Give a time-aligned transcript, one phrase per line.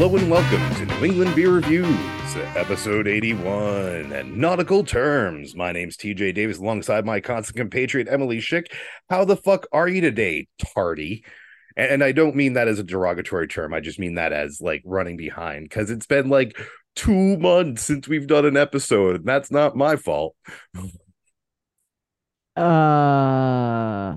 [0.00, 1.88] Hello and welcome to New England Beer Reviews,
[2.54, 5.56] episode 81, and nautical terms.
[5.56, 8.66] My name's TJ Davis alongside my constant compatriot Emily Schick.
[9.10, 11.24] How the fuck are you today, tardy?
[11.76, 13.74] And, and I don't mean that as a derogatory term.
[13.74, 16.56] I just mean that as like running behind because it's been like
[16.94, 20.36] two months since we've done an episode, and that's not my fault.
[22.54, 24.16] Uh,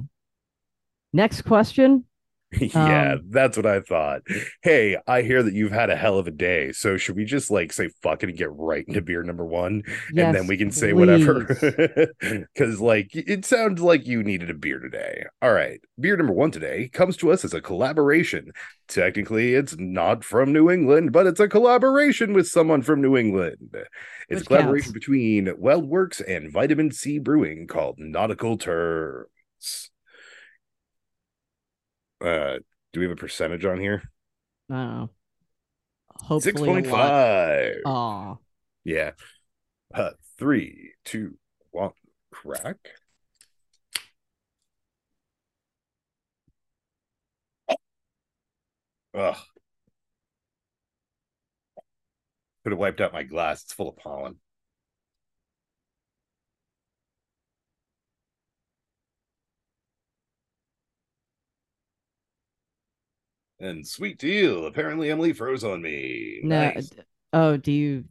[1.12, 2.06] next question.
[2.60, 4.22] yeah, Um, that's what I thought.
[4.62, 6.72] Hey, I hear that you've had a hell of a day.
[6.74, 9.84] So should we just like say fuck it and get right into beer number one?
[10.18, 11.46] and then we can say whatever.
[12.20, 15.26] Because like it sounds like you needed a beer today.
[15.42, 15.80] All right.
[16.00, 18.52] Beer number one today comes to us as a collaboration.
[18.88, 23.76] Technically, it's not from New England, but it's a collaboration with someone from New England.
[24.30, 24.94] It's Which a collaboration counts.
[24.94, 29.91] between Weldwerks and Vitamin Sea Brewing called Nautical Terms.
[32.24, 32.60] Uh,
[32.94, 34.04] do we have a percentage on here?
[34.70, 35.10] Don't.
[36.10, 36.98] Hopefully, Six a point lot.
[36.98, 37.76] five.
[37.86, 38.36] Aw.
[38.84, 39.12] Yeah.
[39.94, 41.38] Uh, three, two,
[41.72, 41.92] one,
[42.32, 42.78] crack.
[49.14, 49.38] Ugh.
[52.64, 53.64] Could have wiped out my glass.
[53.64, 54.36] It's full of pollen.
[63.62, 64.66] And sweet deal.
[64.66, 66.40] Apparently, Emily froze on me.
[66.44, 66.72] No.
[66.72, 66.90] Nice.
[67.34, 68.06] Oh, do you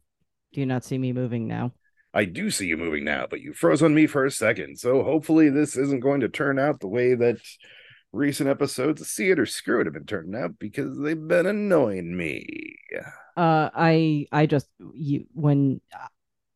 [0.53, 1.73] do you not see me moving now?
[2.15, 4.79] I do see you moving now, but you froze on me for a second.
[4.79, 7.39] So hopefully this isn't going to turn out the way that
[8.13, 11.47] recent episodes of See It or Screw It have been turning out because they've been
[11.47, 12.77] annoying me.
[13.37, 15.81] Uh, I I just you when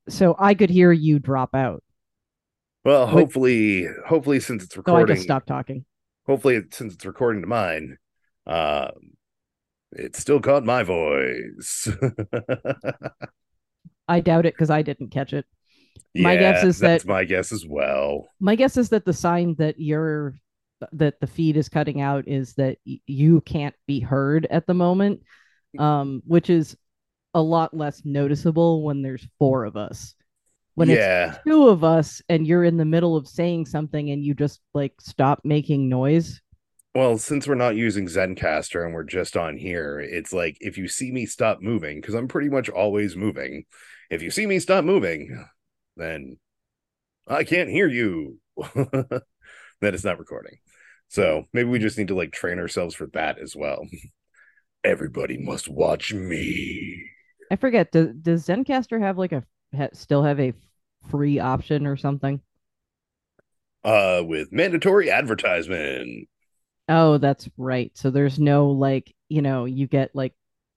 [0.08, 1.82] so I could hear you drop out,
[2.84, 3.12] Well, Wait.
[3.12, 5.84] hopefully, hopefully since it's so I just stopped talking.
[6.26, 7.96] hopefully since it's recording to mine,
[8.46, 8.92] um,
[9.92, 11.88] it still caught my voice.
[14.08, 15.46] I doubt it because I didn't catch it.
[16.14, 18.28] My guess is that's that- my guess as well.
[18.40, 20.34] My guess is that the sign that you're
[20.92, 24.74] that the feed is cutting out is that y- you can't be heard at the
[24.74, 25.20] moment,
[25.78, 26.77] um, which is
[27.33, 30.14] a lot less noticeable when there's four of us.
[30.74, 31.34] When yeah.
[31.34, 34.60] it's two of us and you're in the middle of saying something and you just
[34.74, 36.40] like stop making noise.
[36.94, 40.86] Well, since we're not using Zencastr and we're just on here, it's like if you
[40.86, 43.64] see me stop moving, because I'm pretty much always moving.
[44.10, 45.44] If you see me stop moving,
[45.96, 46.38] then
[47.27, 48.38] I can't hear you.
[48.74, 49.22] then
[49.83, 50.58] it's not recording.
[51.08, 53.86] So maybe we just need to like train ourselves for that as well.
[54.84, 57.10] Everybody must watch me.
[57.50, 57.90] I forget.
[57.90, 59.42] Does does Zencastr have like a
[59.77, 60.52] ha, still have a
[61.10, 62.40] free option or something?
[63.83, 66.28] Uh, with mandatory advertisement.
[66.89, 67.90] Oh, that's right.
[67.96, 70.34] So there's no like you know you get like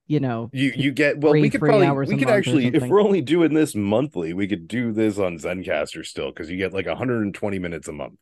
[0.08, 1.34] you know You you get well.
[1.34, 4.48] Three we could probably hours we could actually if we're only doing this monthly, we
[4.48, 8.20] could do this on Zencastr still because you get like 120 minutes a month,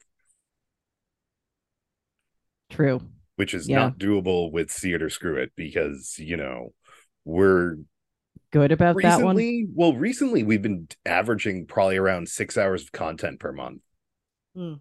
[2.70, 3.02] true.
[3.36, 3.78] which is Yeah.
[3.78, 6.74] not doable with See It or Screw It because you know
[7.24, 7.78] we're
[8.52, 9.36] Good about that one.
[9.76, 13.82] well recently we've been averaging probably around six hours of content per month
[14.56, 14.76] Hmm.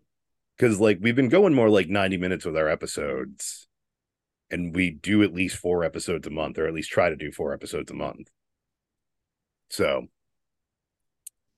[0.57, 3.67] Because like we've been going more like 90 minutes with our episodes
[4.51, 7.33] and we do at least four episodes a month or at least try to do
[7.33, 8.29] four episodes a month
[9.69, 10.07] so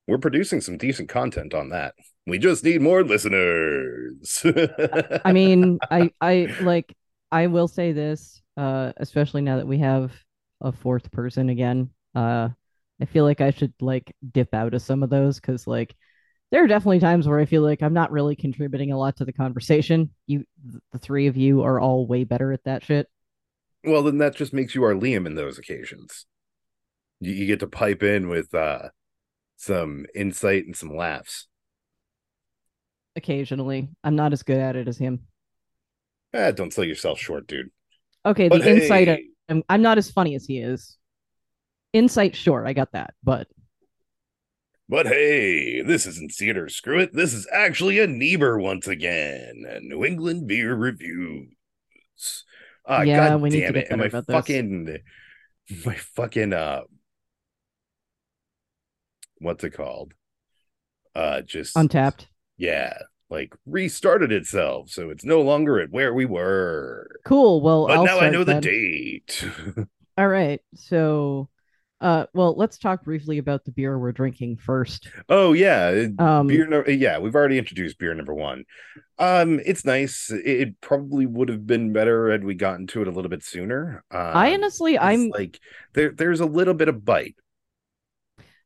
[0.07, 1.95] we're producing some decent content on that
[2.27, 4.07] we just need more listeners
[5.25, 6.95] I mean, I I like
[7.31, 10.13] I will say this, uh, especially now that we have
[10.61, 11.91] a fourth person again.
[12.15, 12.49] Uh,
[13.01, 15.95] I feel like I should like dip out of some of those because like
[16.57, 19.27] there are definitely times where I feel like I'm not really contributing a lot to
[19.27, 20.09] the conversation.
[20.27, 20.47] You,
[20.91, 23.11] the three of you, are all way better at that shit.
[23.85, 26.25] well then that just makes you our liam in those occasions
[27.21, 28.89] you, you get to pipe in with uh
[29.59, 31.47] some insight and some laughs
[33.17, 35.21] Occasionally, I'm not as good at it as him.
[36.35, 37.71] Ah, don't sell yourself short, dude.
[38.25, 39.21] Okay, But the insight.
[39.49, 40.99] I'm, I'm not as funny as he is.
[41.95, 43.47] Insight, sure, I got that, but
[44.89, 46.69] but hey, this isn't theater.
[46.69, 47.13] Screw it.
[47.15, 49.65] This is actually a Niebuhr once again.
[49.83, 51.53] New England beer reviews.
[52.87, 53.89] Ah, Yeah, God we need to it!
[53.91, 54.35] And my about this.
[54.35, 54.99] fucking,
[55.85, 56.83] my fucking uh,
[59.39, 60.13] what's it called?
[61.15, 62.27] Uh, just Untappd.
[62.57, 62.99] yeah,
[63.31, 67.09] like restarted itself, so it's no longer at where we were.
[67.25, 67.61] Cool.
[67.61, 69.45] Well, But I'll now I know the date.
[70.19, 70.61] All right.
[70.75, 71.49] So
[72.01, 75.09] Uh, well, let's talk briefly about the beer we're drinking first.
[75.29, 76.67] Oh yeah, Um, beer.
[76.67, 78.65] No, yeah, we've already introduced beer number one.
[79.19, 80.31] Um, it's nice.
[80.31, 83.43] It, it probably would have been better had we gotten to it a little bit
[83.43, 84.05] sooner.
[84.11, 85.59] I honestly, I'm like
[85.95, 87.37] there, there's a little bit of bite.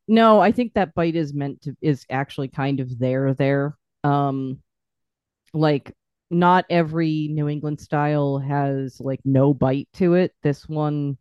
[0.08, 3.76] no, I think that bite is meant to is actually kind of there there.
[4.04, 4.62] Um,
[5.54, 5.94] like
[6.30, 10.34] not every New England style has like no bite to it.
[10.42, 11.18] This one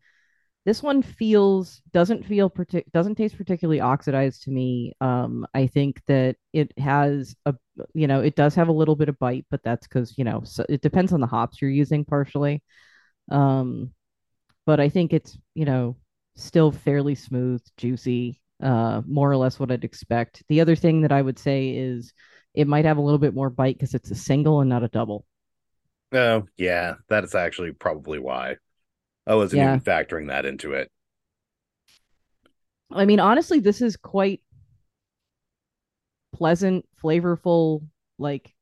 [0.69, 4.94] this one feels doesn't feel partic doesn't taste particularly oxidized to me.
[5.01, 7.56] Um, I think that it has a
[7.95, 10.44] you know it does have a little bit of bite, but that's because you know
[10.44, 12.62] so it depends on the hops you're using partially.
[13.31, 13.94] Um,
[14.68, 15.98] but I think it's you know
[16.36, 20.44] still fairly smooth, juicy, uh, more or less what I'd expect.
[20.50, 22.13] The other thing that I would say is
[22.54, 24.88] it might have a little bit more bite because it's a single and not a
[24.88, 25.25] double.
[26.12, 28.57] Oh, yeah, that's actually probably why.
[29.29, 30.91] I wasn't Yeah, even factoring that into it.
[32.91, 34.41] I mean honestly, this is quite
[36.33, 37.87] pleasant, flavorful.
[38.17, 38.53] Like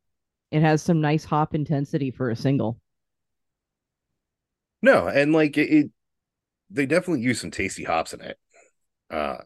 [0.52, 2.80] it has some nice hop intensity for a single.
[4.82, 5.92] No, and like it, it
[6.70, 8.40] they definitely use some tasty hops in it.
[9.12, 9.40] Uh,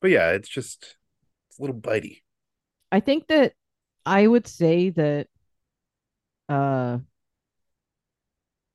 [0.00, 0.96] but yeah, it's just
[1.48, 2.22] it's a little bitey.
[2.92, 3.54] I think that
[4.06, 5.28] I would say that
[6.48, 6.98] uh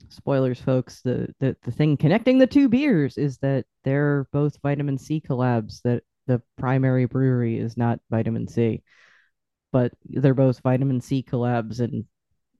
[0.09, 4.97] spoilers folks the, the the thing connecting the two beers is that they're both vitamin
[4.97, 8.83] sea collabs that the primary brewery is not vitamin sea.
[9.71, 12.05] But they're both vitamin sea collabs and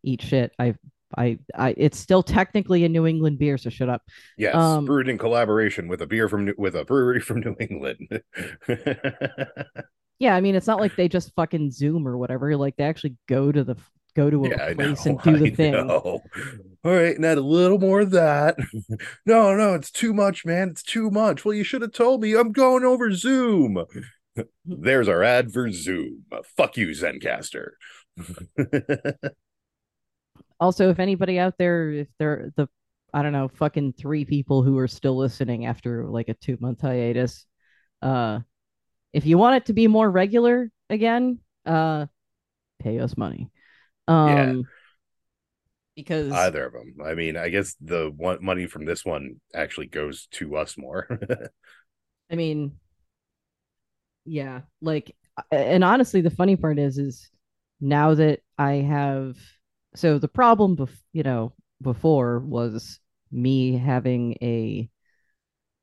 [0.03, 0.53] eat shit.
[0.59, 0.75] I
[1.15, 4.01] i i it's still technically a new england beer so shut up.
[4.37, 7.55] Yes, um brewed in collaboration with a beer from New- with a brewery from New
[7.59, 8.21] England.
[10.19, 12.55] yeah i mean it's not like they just fucking zoom or whatever.
[12.57, 13.77] Like they actually go to the
[14.15, 14.77] go to a Yeah, know.
[14.77, 16.21] place and do the I thing know.
[16.83, 18.57] All right, and add a little more of that.
[19.25, 20.69] No, no, it's too much, man.
[20.69, 21.43] It's too much.
[21.43, 22.35] Well, you should have told me.
[22.35, 23.83] I'm going over Zoom.
[24.65, 26.25] There's our ad for Zoom.
[26.55, 27.71] Fuck you, Zencastr.
[30.59, 32.67] Also, if anybody out there, if they're the,
[33.13, 36.81] I don't know, fucking three people who are still listening after like a two month
[36.81, 37.45] hiatus,
[38.01, 38.39] uh,
[39.13, 42.07] if you want it to be more regular again, uh,
[42.79, 43.49] pay us money.
[44.23, 44.51] Yeah.
[44.51, 44.67] Um,
[45.95, 46.95] because Either of them.
[47.05, 51.07] I mean, I guess the one money from this one actually goes to us more.
[52.31, 52.79] I mean,
[54.25, 55.15] yeah, like,
[55.51, 57.29] and honestly, the funny part is, is
[57.79, 59.37] now that I have,
[59.95, 62.99] so the problem, bef- you know, before was
[63.31, 64.89] me having a,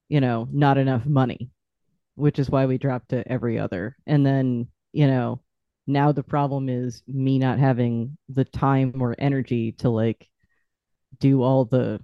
[0.09, 1.51] you know, not enough money
[2.17, 3.97] which is why we dropped to every other.
[4.07, 5.42] And then, you know,
[5.87, 10.29] now the problem is me not having the time or energy to like
[11.21, 12.01] do all the,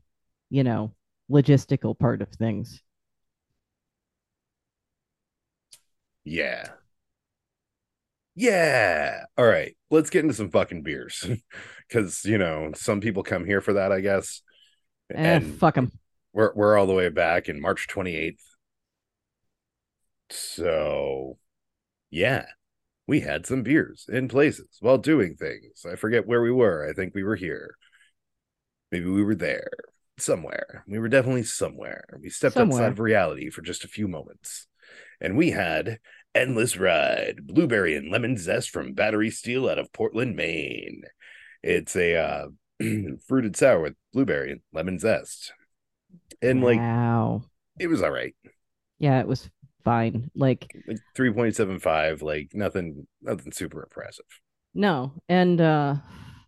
[0.51, 0.95] you know,
[1.31, 2.83] logistical part of things.
[6.25, 6.69] yeah.
[8.35, 9.25] Yeah.
[9.37, 9.77] All right.
[9.91, 11.29] Let's get into some fucking beers.
[11.91, 14.43] Cause you know, some people come here for that, I guess.
[15.11, 15.93] Eh, And fuck them.
[16.33, 18.43] we're we're all the way back in March 28th.
[20.31, 21.39] So
[22.11, 22.47] yeah,
[23.09, 25.85] we had some beers in places while doing things.
[25.91, 26.87] I forget where we were.
[26.89, 27.75] I think we were here.
[28.93, 29.71] Maybe we were there.
[30.19, 30.85] Somewhere.
[30.87, 32.05] We were definitely somewhere.
[32.21, 32.83] We stepped Somewhere.
[32.83, 34.67] outside of reality for just a few moments.
[35.21, 36.01] And we had
[36.35, 41.03] Endless Ride, blueberry and lemon zest from Battery Steele out of Portland, Maine.
[41.63, 42.47] It's a uh,
[43.27, 45.53] fruited sour with blueberry and lemon zest.
[46.43, 47.45] And like wow.
[47.79, 48.35] it was all right.
[48.99, 49.49] Yeah, it was
[49.89, 50.31] fine.
[50.35, 54.25] Like, Like 3.75, like nothing nothing super impressive.
[54.75, 55.13] no.
[55.29, 55.97] And uh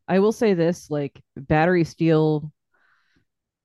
[0.08, 2.52] I will say this, like Battery Steele,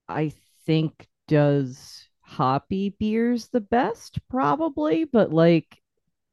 [0.08, 0.30] I
[0.66, 5.82] think does hoppy beers the best, probably, but like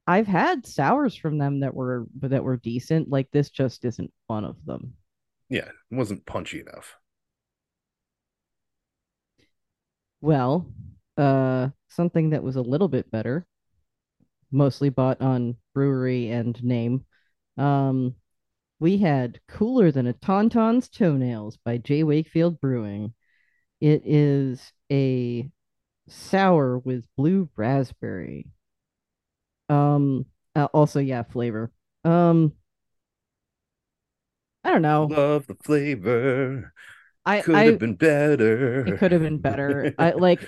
[0.07, 3.11] I've had sours from them that were that were decent.
[3.11, 4.97] Like this just isn't one of them.
[5.49, 6.97] Yeah, it wasn't punchy enough.
[10.23, 10.73] Well,
[11.17, 13.47] uh something that was a little bit better,
[14.51, 17.05] mostly bought on brewery and name.
[17.57, 18.15] Um
[18.81, 22.03] we had Cooler Than a Tauntaun's Toenails by J.
[22.03, 23.15] Wakefield Brewing.
[23.81, 25.49] It is a
[26.09, 28.51] sour with blue raspberry.
[29.69, 31.71] Um uh, also yeah, flavor.
[32.05, 32.53] Um
[34.65, 35.05] I don't know.
[35.11, 36.73] Love the flavor.
[37.25, 38.87] I Could have been better.
[38.87, 39.95] it could have been better.
[39.99, 40.41] I like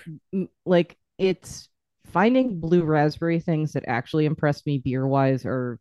[0.65, 1.69] like it's
[2.07, 5.79] finding blue raspberry things that actually impress me beer wise or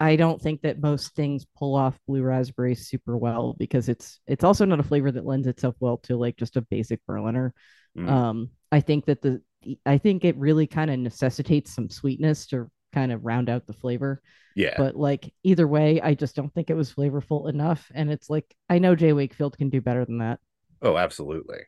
[0.00, 4.44] I don't think that most things pull off blue raspberry super well because it's it's
[4.44, 7.54] also not a flavor that lends itself well to like just a basic Berliner.
[7.96, 8.08] Mm.
[8.10, 9.40] Um I think that the
[9.86, 13.74] I think it really kind of necessitates some sweetness to kind of round out the
[13.74, 14.22] flavor.
[14.54, 14.78] Yeah.
[14.78, 17.90] But like either way, I just don't think it was flavorful enough.
[17.94, 19.12] And it's like I know J.
[19.14, 20.40] Wakefield can do better than that.
[20.82, 21.66] Oh, absolutely.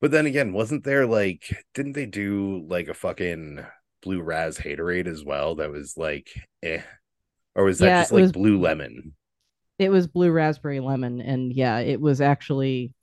[0.00, 3.64] But then again, wasn't there like didn't they do like a fucking
[4.02, 6.30] blue raz haterade as well that was like
[6.62, 6.82] eh
[7.56, 9.14] or was that Yeah, just like was blue lemon?
[9.78, 12.94] it was blue raspberry lemon and yeah, it was actually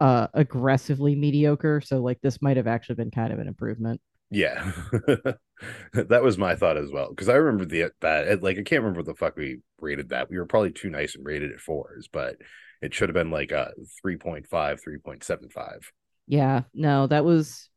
[0.00, 1.80] uh aggressively mediocre.
[1.80, 4.00] So like this might have actually been kind of an improvement.
[4.30, 4.72] Yeah.
[5.92, 9.00] that was my thought as well because I remember the that like I can't remember
[9.00, 10.30] what the fuck we rated that.
[10.30, 12.36] We were probably too nice and rated it fours, but
[12.82, 13.72] it should have been like a
[14.04, 15.80] 3.5, 3.75.
[16.26, 17.70] Yeah, no, that was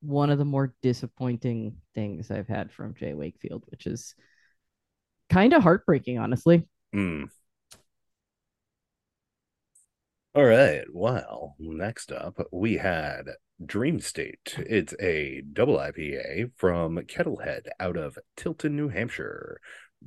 [0.00, 3.14] one of the more disappointing things I've had from J.
[3.14, 4.14] Wakefield, which is
[5.30, 6.68] kind of heartbreaking, honestly.
[6.94, 7.28] Mm.
[10.34, 10.84] All right.
[10.92, 13.30] Well, next up, we had
[13.64, 14.54] Dream State.
[14.58, 19.60] It's a double IPA from Kettlehead out of Tilton, New Hampshire.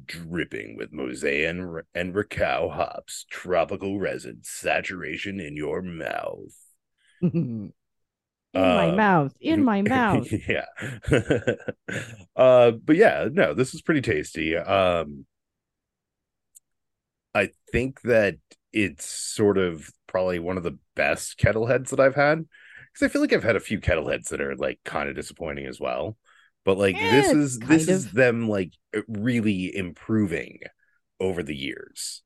[0.06, 6.54] Dripping with Mosaic and, Riwaka hops, tropical resin, saturation in your mouth.
[7.22, 7.74] in
[8.74, 10.32] my Um, mouth, in my mouth.
[10.48, 10.66] yeah.
[12.36, 14.56] uh, but yeah, no, this is pretty tasty.
[14.56, 15.26] Um,
[17.34, 18.38] I think that
[18.74, 22.46] it's sort of probably one of the best kettleheads that I've had
[22.94, 25.16] because I feel like I've had a few kettle heads that are like kind of
[25.16, 26.18] disappointing as well.
[26.66, 28.74] But like this Eh, is this is them like
[29.08, 30.60] really improving
[31.20, 32.24] over the years.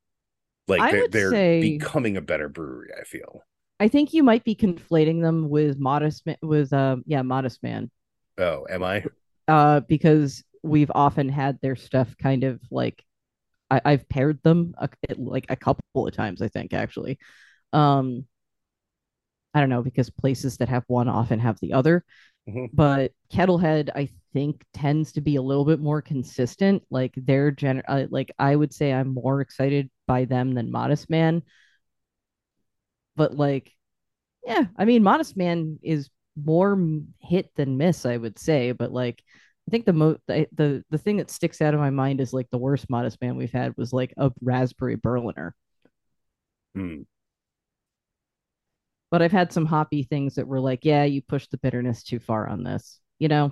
[0.68, 3.44] Like I they're they're say becoming a better brewery, I feel.
[3.80, 7.90] I think you might be conflating them with Modest with um yeah, Modest Man.
[8.38, 9.06] Oh, am I?
[9.48, 13.04] Uh because we've often had their stuff kind of like
[13.72, 17.20] I, I've paired them a, like a couple of times, I think actually.
[17.74, 18.28] Um
[19.54, 22.04] I don't know because places that have one often have the other.
[22.50, 22.72] Mhm.
[22.74, 26.84] but Kettlehead, I think, tends to be a little bit more consistent.
[26.90, 31.10] Like they're gen, uh, like I would say, I'm more excited by them than Modest
[31.10, 31.44] Man.
[33.16, 33.72] But like,
[34.46, 36.80] yeah, I mean, Modest Man is more
[37.22, 38.74] hit than miss, I would say.
[38.74, 39.24] But like,
[39.70, 42.34] I think the mo the, the the thing that sticks out of my mind is
[42.34, 45.56] like the worst Modest Man we've had was like a raspberry Berliner.
[46.76, 47.04] Hmm.
[49.14, 52.18] But I've had some hoppy things that were like, yeah, you pushed the bitterness too
[52.18, 53.52] far on this, you know?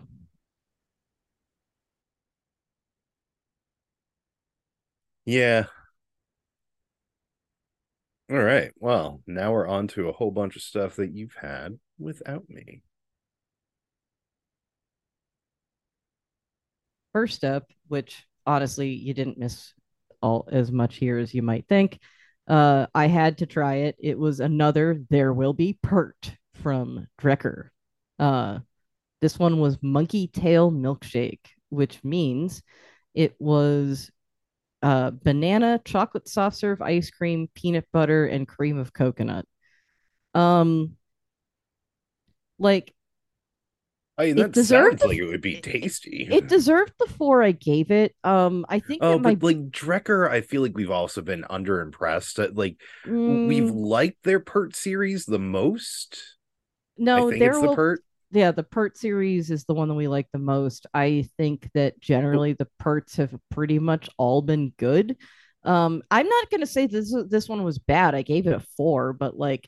[5.26, 5.66] Yeah.
[8.32, 8.72] All right.
[8.80, 12.82] Well, now we're on to a whole bunch of stuff that you've had without me.
[17.14, 19.76] First up, which honestly you didn't miss
[20.24, 22.00] all as much here as you might think.
[22.52, 23.96] Uh, I had to try it.
[23.98, 27.70] It was another There Will Be Pert from Drekker.
[28.20, 28.60] Uh,
[29.22, 32.62] this one was Monkey Tail Milkshake, which means
[33.14, 34.12] it was
[34.84, 39.46] uh, banana, chocolate soft serve ice cream, peanut butter, and cream of coconut.
[40.34, 40.98] Um,
[42.60, 42.94] like
[44.22, 46.30] I mean, it that deserved sounds the like it would be tasty.
[46.30, 48.16] it deserved the four I gave it.
[48.24, 52.56] Um, I think Oh, but like Drekker, I feel like we've also been underimpressed.
[52.56, 56.38] Like we've mm, liked their Pert series the most.
[57.16, 58.04] I no, think there it's the Pert.
[58.32, 60.86] yeah, the Pert series is the one that we like the most.
[60.94, 65.18] I think that generally the Perts have pretty much all been good.
[65.64, 68.16] Um, I'm not gonna say this this one was bad.
[68.16, 69.68] I gave it a four, but like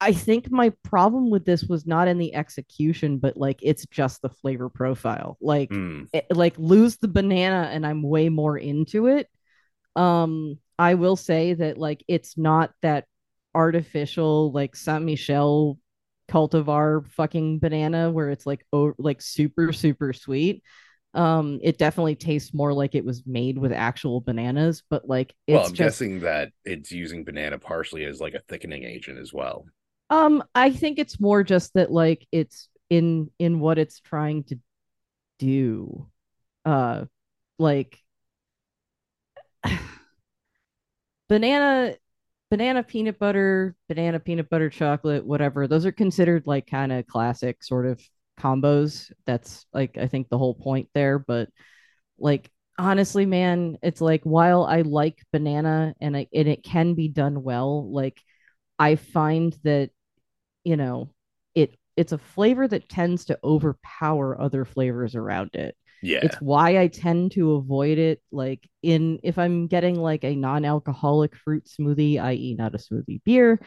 [0.00, 4.22] I think my problem with this was not in the execution, but like it's just
[4.22, 5.36] the flavor profile.
[5.40, 6.04] Like hmm.
[6.12, 9.28] it, like lose the banana and I'm way more into it.
[9.96, 13.04] Um, I will say that like it's not that
[13.54, 15.78] artificial like Saint Michel
[16.30, 20.62] cultivar fucking banana where it's like oh like super super sweet.
[21.12, 25.54] Um, it definitely tastes more like it was made with actual bananas, but like it's
[25.56, 29.32] Well, I'm just guessing that it's using banana partially as like a thickening agent as
[29.32, 29.66] well.
[30.10, 34.58] Um I think it's more just that like it's in in what it's trying to
[35.38, 36.08] do.
[36.64, 37.06] Uh
[37.58, 37.98] like
[41.28, 41.94] banana
[42.50, 45.68] banana peanut butter, banana peanut butter chocolate, whatever.
[45.68, 48.02] Those are considered like kind of classic sort of
[48.40, 49.12] combos.
[49.26, 51.50] That's like I think the whole point there, but
[52.18, 57.08] like honestly, man, it's like while I like banana and I and it can be
[57.08, 58.20] done well, like
[58.78, 59.90] I find that,
[60.64, 61.10] you know,
[61.54, 65.76] it it's a flavor that tends to overpower other flavors around it.
[66.02, 66.20] Yeah.
[66.22, 68.22] It's why I tend to avoid it.
[68.32, 73.60] Like in if I'm getting like a non-alcoholic fruit smoothie, i.e., not a smoothie beer,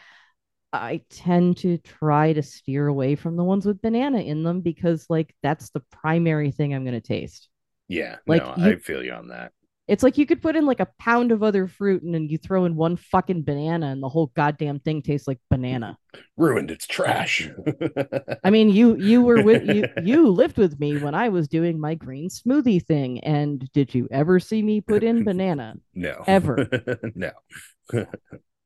[0.72, 5.06] I tend to try to steer away from the ones with banana in them because
[5.08, 7.48] like that's the primary thing I'm going to taste.
[7.88, 9.52] Yeah, Like no, you I feel you on that.
[9.86, 12.38] It's like you could put in like a pound of other fruit and then you
[12.38, 15.98] throw in one fucking banana and the whole goddamn thing tastes like banana.
[16.36, 17.50] Ruined its trash.
[18.44, 21.78] I mean, you you were with you you lived with me when I was doing
[21.78, 25.74] my green smoothie thing and did you ever see me put in banana?
[25.92, 26.24] no.
[26.26, 26.68] Ever.
[27.14, 27.32] no.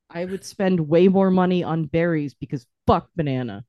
[0.09, 3.65] I would spend way more money on berries because fuck banana.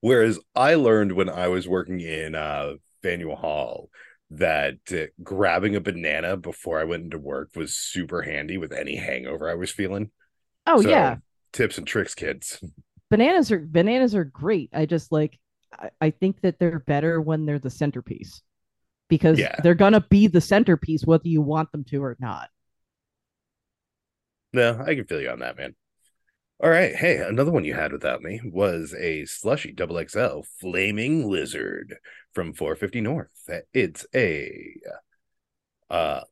[0.00, 3.88] Whereas I learned when I was working in uh Faneuil Hall
[4.38, 8.96] that uh, grabbing a banana before I went into work was super handy with any
[8.96, 10.10] hangover I was feeling.
[10.66, 11.18] Oh So, yeah,
[11.52, 12.62] Tips and tricks, kids.
[13.10, 14.70] bananas are bananas are great.
[14.72, 15.38] I just like
[15.78, 18.42] I, I think that they're better when they're the centerpiece
[19.08, 19.56] because Yeah.
[19.58, 22.50] they're gonna be the centerpiece whether you want them to or not.
[24.52, 25.74] No, I can feel you on that, man.
[26.62, 26.94] All right.
[26.94, 31.98] Hey, another one you had without me was a slushy double XL flaming lizard
[32.32, 33.30] from 450 North.
[33.72, 34.74] It's a
[35.90, 36.22] uh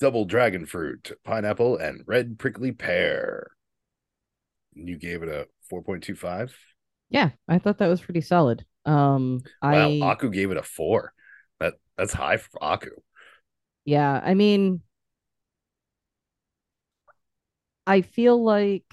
[0.00, 3.52] double dragon fruit, pineapple, and red prickly pear.
[4.74, 6.56] You gave it a 4.25.
[7.08, 8.64] Yeah, I thought that was pretty solid.
[8.84, 11.12] Um, Wow, I Aku gave it a four.
[11.58, 12.90] That that's high for Aku.
[13.84, 14.82] yeah, I mean,
[17.86, 18.84] I feel like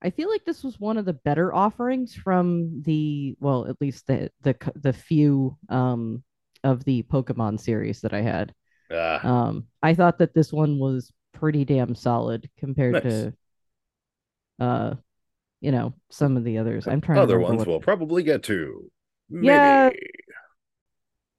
[0.00, 4.06] I feel like this was one of the better offerings from the well, at least
[4.06, 6.22] the the the few um
[6.64, 8.54] of the Pokemon series that I had.
[8.90, 13.02] Uh, Um, I thought that this one was pretty damn solid compared Nice.
[13.02, 13.32] to
[14.60, 14.94] uh,
[15.60, 16.86] you know, some of the others.
[16.86, 18.90] I'm trying other ones what we'll probably get to.
[19.28, 19.46] Maybe.
[19.46, 19.90] Yeah.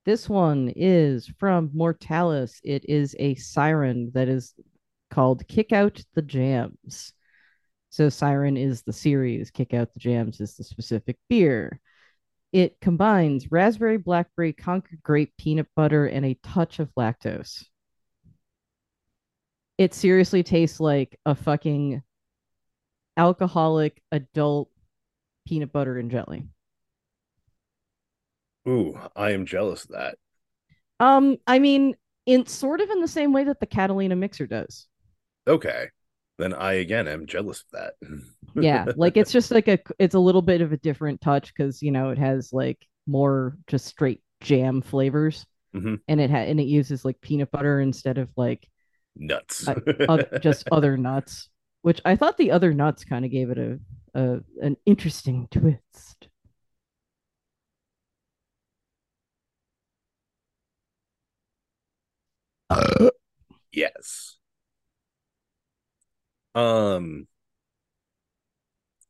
[0.06, 2.60] This one is from Mortalis.
[2.64, 4.54] It is a siren that is
[5.10, 7.14] called Kick Out the Jams.
[7.90, 11.80] So Siren is the series, Kick Out the Jams is the specific beer.
[12.52, 17.64] It combines raspberry, blackberry, concord grape, peanut butter, and a touch of lactose.
[19.78, 22.04] It seriously tastes like a fucking
[23.18, 24.70] alcoholic adult
[25.48, 26.48] peanut butter and jelly.
[28.68, 30.18] Ooh, I am jealous of that.
[31.00, 34.88] Um, I mean, in sort of in the same way that the Catalina mixer does.
[35.48, 35.88] Okay.
[36.40, 37.94] Then I again am jealous of that.
[38.56, 41.84] Yeah, like it's just like a it's a little bit of a different touch because
[41.84, 46.00] you know it has like more just straight jam flavors, Mhm.
[46.08, 48.68] and it ha- and it uses like peanut butter instead of like
[49.16, 49.68] nuts.
[50.10, 51.48] Oth- just other nuts,
[51.84, 53.80] which I thought the other nuts kind of gave it a,
[54.16, 56.28] a an interesting twist.
[63.72, 64.39] yes.
[66.60, 67.28] Um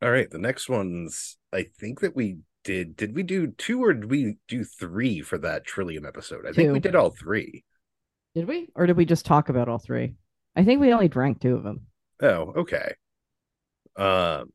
[0.01, 3.93] all right, the next one's I think that we did did we do two or
[3.93, 6.45] did we do three for that Trillium episode?
[6.45, 7.63] I think we did all three.
[8.35, 10.15] Did we, or did we just talk about all three?
[10.55, 11.87] I think we only drank two of them.
[12.21, 12.93] Oh, okay.
[13.95, 14.51] Um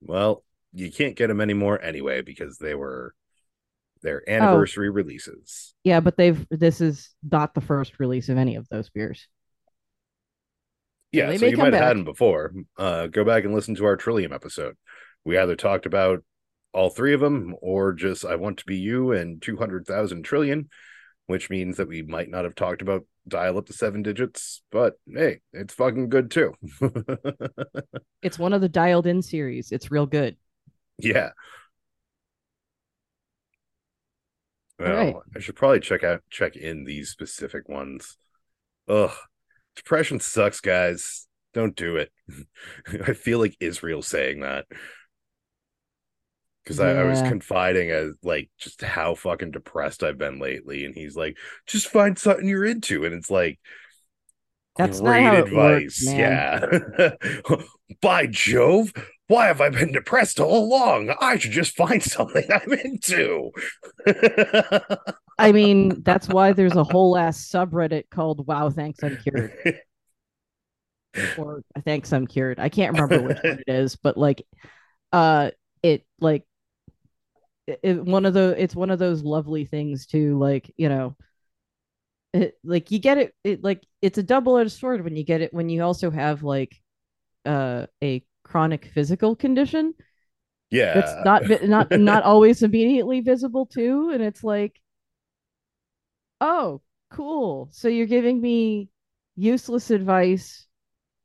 [0.00, 0.42] well,
[0.72, 3.14] you can't get them anymore anyway because they were
[4.02, 5.74] their anniversary releases.
[5.84, 9.28] Yeah, but they've this is not the first release of any of those beers.
[11.12, 12.52] Yeah, they so you might have had them before.
[12.78, 14.76] Uh, go back and listen to our Trillium episode.
[15.24, 16.22] We either talked about
[16.72, 20.68] all three of them or just I Want to Be You and 200,000 trillion,
[21.26, 24.94] which means that we might not have talked about dial up to seven digits, but
[25.12, 26.54] hey, it's fucking good too.
[28.22, 29.72] It's one of the dialed in series.
[29.72, 30.36] It's real good.
[30.98, 31.30] yeah.
[34.78, 35.16] Well, right.
[35.36, 38.16] I should probably check out check in these specific ones.
[38.88, 39.12] Ugh.
[39.76, 41.26] Depression sucks, guys.
[41.54, 42.10] Don't do it.
[43.06, 44.66] I feel like Israel saying that.
[46.64, 50.84] Because I, I was confiding as like just how fucking depressed I've been lately.
[50.84, 53.04] And he's like, just find something you're into.
[53.04, 53.58] And it's like
[54.76, 56.02] That's not great advice.
[56.02, 56.64] works, yeah.
[58.02, 58.92] By Jove,
[59.30, 61.14] why have I been depressed all along?
[61.20, 63.52] I should just find something I'm into.
[65.38, 69.52] I mean, that's why there's a whole ass subreddit called Wow, thanks I'm cured.
[71.38, 72.60] Or thanks I'm cured.
[72.60, 74.46] I can't remember which one it is, but like
[75.12, 75.50] uh
[75.82, 76.44] it like
[77.66, 81.16] it, one of the it's one of those lovely things to like, you know,
[82.32, 85.52] it, like you get it, it like it's a double-edged sword when you get it
[85.52, 86.76] when you also have like
[87.44, 89.94] uh a chronic physical condition
[90.70, 90.98] yeah.
[90.98, 94.80] it's not not not always immediately visible too and it's like
[96.40, 98.88] oh cool so you're giving me
[99.36, 100.66] useless advice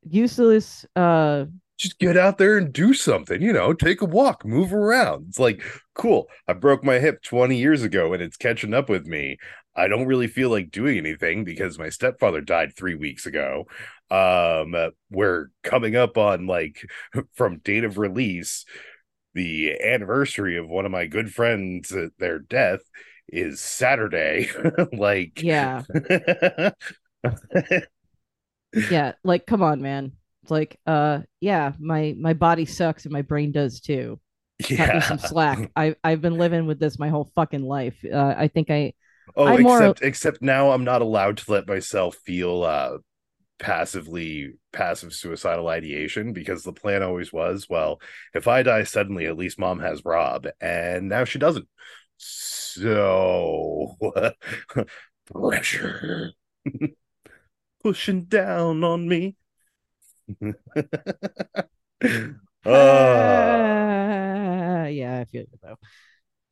[0.07, 1.45] useless uh
[1.77, 5.25] just get out there and do something, you know, take a walk, move around.
[5.27, 5.61] It's like,
[5.93, 6.27] cool.
[6.47, 9.38] I broke my hip 20 years ago and it's catching up with me.
[9.75, 13.65] I don't really feel like doing anything because my stepfather died three weeks ago.
[14.09, 14.75] Um,
[15.09, 16.85] we're coming up on like
[17.33, 18.65] from date of release,
[19.33, 22.81] the anniversary of one of my good friends, uh, their death
[23.27, 24.49] is Saturday.
[24.93, 25.83] like, yeah.
[28.89, 30.13] yeah, like come on, man.
[30.43, 34.19] It's like, uh, yeah, my my body sucks and my brain does too.
[34.69, 34.85] Yeah.
[34.85, 35.71] Cut me some slack.
[35.75, 37.97] I I've been living with this my whole fucking life.
[38.05, 38.93] Uh, I think I.
[39.35, 42.97] Oh, I'm except more- except now I'm not allowed to let myself feel uh
[43.59, 47.99] passively passive suicidal ideation because the plan always was, well,
[48.35, 51.67] if I die suddenly, at least mom has Rob, and now she doesn't.
[52.17, 53.97] So
[55.33, 56.33] pressure
[57.83, 59.35] pushing down on me.
[62.65, 64.83] Ah.
[64.83, 65.77] Uh, yeah, I feel you though.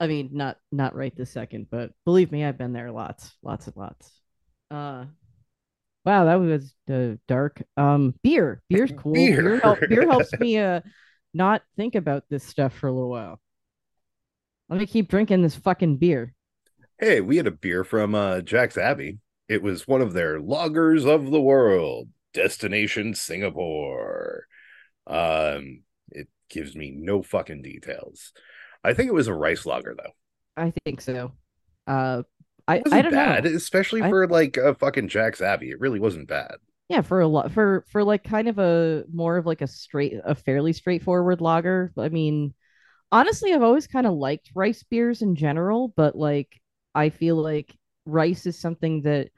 [0.04, 3.68] I mean, not not right this second, but believe me, I've been there lots, lots
[3.68, 4.12] and lots.
[4.72, 5.06] Uh,
[6.06, 7.64] wow, that was uh, dark.
[7.78, 9.14] Um, beer, beer's cool.
[9.14, 9.60] Beer, Beer.
[9.62, 10.82] help, beer helps me uh
[11.34, 13.40] not think about this stuff for a little while.
[14.70, 16.34] Let me keep drinking this fucking beer.
[17.00, 19.20] hey, we had a beer from uh Jack's Abbey.
[19.48, 24.48] It was one of their Lagers of the World, Destination Singapore.
[25.06, 28.32] Um, it gives me no fucking details.
[28.84, 30.14] I think it was a rice lager though.
[30.58, 31.32] I think so.
[31.88, 32.24] Uh,
[32.68, 33.46] I It wasn't I don't bad, know.
[33.46, 35.72] especially I- for like a fucking Jack's Abbey.
[35.72, 36.58] It really wasn't bad.
[36.90, 40.14] Yeah, for a lot for for like kind of a more of like a straight
[40.24, 41.92] a fairly straightforward lager.
[41.98, 42.54] I mean,
[43.12, 46.62] honestly, I've always kind of liked rice beers in general, but like
[46.96, 49.30] I feel like rice is something that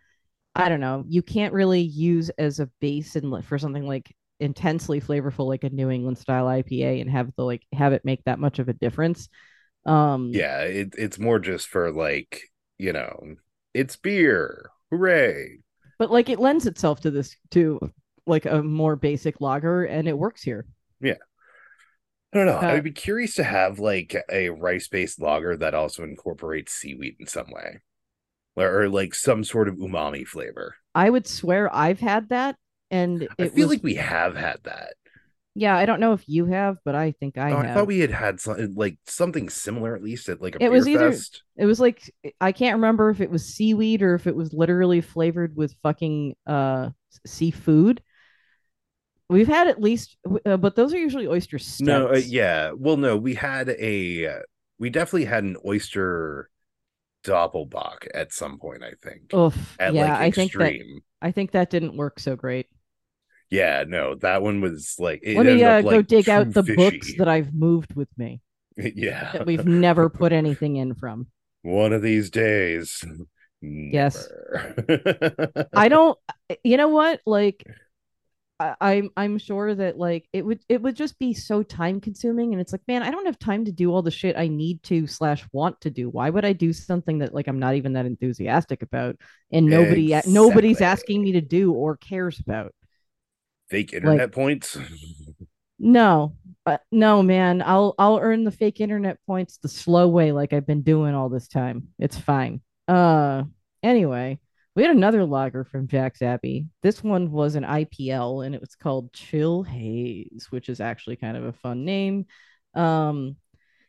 [0.56, 5.00] I don't know, you can't really use as a base and for something like intensely
[5.02, 8.40] flavorful like a New England style IPA and have the like have it make that
[8.40, 9.30] much of a difference.
[9.86, 12.42] Um Yeah, it, it's more just for like,
[12.78, 13.36] you know,
[13.74, 14.70] it's beer.
[14.92, 15.60] Hooray.
[15.98, 17.80] but like it lends itself to this to
[18.28, 20.66] like a more basic lager and it works here.
[21.02, 21.16] Yeah.
[22.34, 22.58] I don't know.
[22.58, 27.28] Uh, I'd be curious to have like a rice-based lager that also incorporates seaweed in
[27.28, 27.82] some way.
[28.58, 30.76] Or, or like some sort of umami flavor.
[30.94, 32.56] I would swear I've had that,
[32.92, 34.94] and it I feel was like we have had that.
[35.56, 35.76] yeah.
[35.76, 38.12] I don't know if you have, but I think I Oh, I thought we had
[38.12, 41.44] had some, like something similar at least at like a It was either- fest.
[41.58, 42.02] It was like
[42.42, 46.36] I can't remember if it was seaweed or if it was literally flavored with fucking
[46.46, 46.90] uh
[47.26, 48.02] seafood.
[49.28, 51.58] We've had at least, uh, but those are usually oyster.
[51.80, 52.74] No, uh, yeah.
[52.78, 54.40] Well, no, we had a uh,
[54.78, 56.52] we definitely had an oyster
[57.24, 59.34] doppelbock at some point, I think.
[59.34, 59.76] Oof.
[59.80, 61.00] at yeah, like I think that extreme.
[61.24, 62.68] I think that didn't work so great.
[63.50, 66.64] Yeah, no, that one was like Let me uh, up, go like, dig out the
[66.64, 68.42] books that I've moved with me
[68.78, 69.32] yeah.
[69.34, 71.28] that we've never put anything in from.
[71.62, 73.04] One of these days.
[73.62, 74.28] Yes.
[75.74, 76.18] I don't.
[76.64, 77.22] You know what?
[77.26, 77.66] Like,
[78.60, 82.54] I, I'm I'm sure that like it would it would just be so time consuming,
[82.54, 84.84] and it's like, man, I don't have time to do all the shit I need
[84.84, 86.10] to slash want to do.
[86.10, 89.18] Why would I do something that like I'm not even that enthusiastic about,
[89.52, 92.74] and nobody nobody's asking me to do or cares about?
[93.70, 94.78] Fake internet points.
[95.80, 97.62] No, uh, no, man.
[97.62, 101.30] I'll I'll earn the fake internet points the slow way, like I've been doing all
[101.30, 101.90] this time.
[102.00, 102.62] It's fine.
[102.88, 103.44] Uh,
[103.84, 104.40] anyway,
[104.76, 106.68] we had another lager from Jack's Abbey.
[106.82, 111.38] This one was an IPL, and it was called Chill Haze, which is actually kind
[111.38, 112.26] of a fun name.
[112.74, 113.38] Um,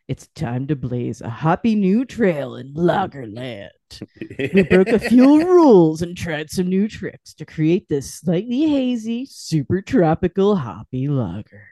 [0.08, 3.70] it's time to blaze a happy new trail in Lagerland.
[4.52, 9.26] We broke a few rules and tried some new tricks to create this slightly hazy,
[9.26, 11.68] super tropical hoppy lager.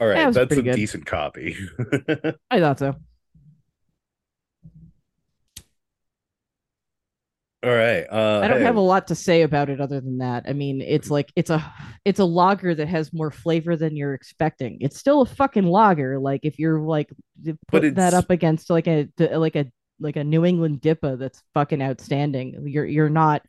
[0.00, 0.74] All right, Yeah, it right, was that's a good.
[0.74, 1.56] decent copy.
[2.50, 2.96] I thought so.
[7.62, 8.04] All right.
[8.10, 10.44] Uh I don't hey, have a lot to say about it other than that.
[10.48, 11.62] I mean, it's like it's a
[12.06, 14.78] it's a lager that has more flavor than you're expecting.
[14.80, 16.18] It's still a fucking lager.
[16.18, 17.10] Like if you're like
[17.68, 21.82] putting that up against like a like a like a New England Dippa that's fucking
[21.82, 22.66] outstanding.
[22.66, 23.42] You're you're not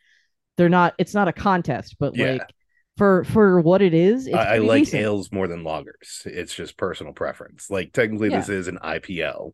[0.58, 2.26] they're not it's not a contest, but Yeah.
[2.26, 2.54] like
[2.98, 4.94] for for what it is, it's I, I like decent.
[4.94, 6.26] ales more than lagers.
[6.26, 7.70] It's just personal preference.
[7.70, 9.54] Like technically this is an IPL,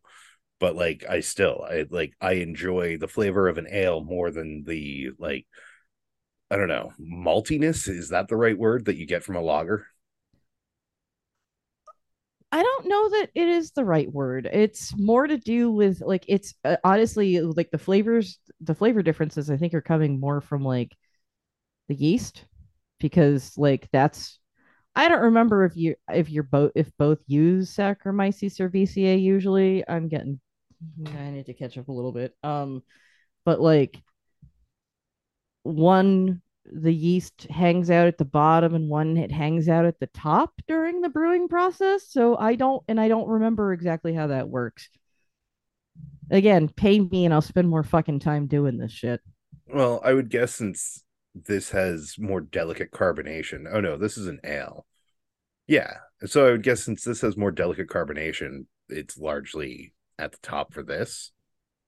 [0.60, 4.64] but like I still I like I enjoy the flavor of an ale more than
[4.66, 5.46] the like
[6.52, 9.88] I don't know, maltiness is that the right word that you get from a lager?
[12.52, 14.48] I don't know that it is the right word.
[14.52, 19.50] It's more to do with like it's uh, honestly like the flavors, the flavor differences.
[19.50, 20.96] I think are coming more from like
[21.90, 22.46] the yeast.
[23.00, 24.40] because like that's
[24.96, 29.84] I don't remember if you if you're both if both use Saccharomyces cerevisiae usually.
[29.90, 30.40] I'm getting
[31.08, 32.36] I need to catch up a little bit.
[32.44, 32.84] Um
[33.46, 33.98] but like
[35.64, 40.08] one the yeast hangs out at the bottom and one it hangs out at the
[40.08, 42.10] top during the brewing process.
[42.10, 44.90] So I don't and I don't remember exactly how that works.
[46.30, 49.22] Again, pay me and I'll spend more fucking time doing this shit.
[49.68, 53.66] Well, I would guess since this has more delicate carbonation.
[53.72, 54.86] Oh no, this is an ale.
[55.68, 55.94] Yeah.
[56.26, 60.74] So I would guess since this has more delicate carbonation, it's largely at the top
[60.74, 61.32] for this.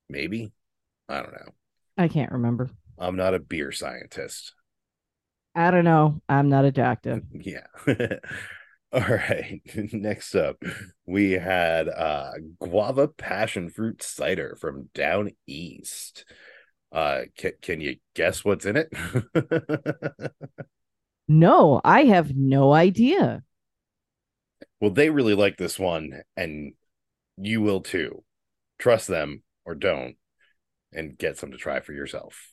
[0.10, 0.52] Maybe.
[1.08, 1.52] I don't know.
[1.98, 2.70] I can't remember.
[2.98, 4.54] I'm not a beer scientist.
[5.56, 6.22] I don't know.
[6.30, 7.22] I'm not a doctor.
[7.34, 7.68] Yeah.
[8.92, 9.62] All right.
[9.94, 10.64] Next up,
[11.06, 16.26] we had uh guava passion fruit cider from down east.
[16.92, 18.90] Uh can, can you guess what's in it?
[21.28, 23.44] no, I have no idea.
[24.80, 26.74] well, they really like this one and
[27.42, 28.24] you will too.
[28.78, 30.16] Trust them or don't
[30.94, 32.52] and get some to try for yourself.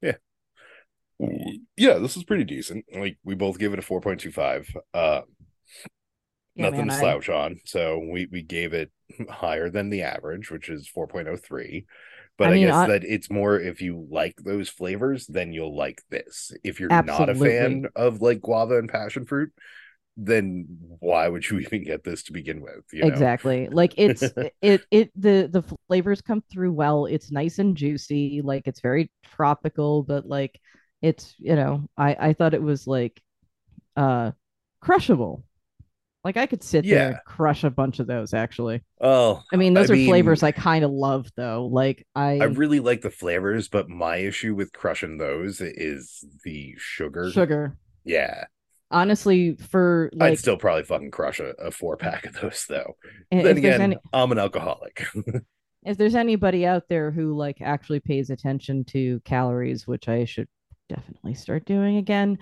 [0.00, 0.16] Yeah.
[1.76, 2.84] Yeah, this is pretty decent.
[2.94, 4.68] Like we both give it a 4.25.
[4.92, 5.20] Uh
[6.54, 7.60] Yeah, nothing man, to I- slouch on.
[7.64, 8.90] So we we gave it
[9.30, 11.84] higher than the average, which is 4.03.
[12.38, 15.52] But I I, mean, guess I- that it's more if you like those flavors, then
[15.52, 16.50] you'll like this.
[16.64, 19.52] If you're not a fan of like guava and passion fruit,
[20.16, 20.66] then
[21.00, 22.84] why would you even get this to begin with?
[22.92, 23.08] You know?
[23.08, 24.22] exactly like it's
[24.62, 29.10] it it the the flavors come through well it's nice and juicy like it's very
[29.34, 30.60] tropical but like
[31.00, 33.20] it's you know i i thought it was like
[33.96, 34.30] uh
[34.80, 35.44] crushable
[36.24, 39.74] like i could sit there and crush a bunch of those actually Oh, i mean
[39.74, 43.00] those I are mean- flavors i kind of love though like i, I really like
[43.00, 47.30] the flavors, but my issue with crushing those is the sugar.
[47.32, 48.44] sugar Yeah.
[48.92, 52.96] Honestly for like I'd still probably fucking crush a, a four pack of those though.
[53.30, 55.06] then again, any I'm an alcoholic.
[55.84, 60.48] if there's anybody out there who like actually pays attention to calories, which I should
[60.88, 62.38] definitely start doing again.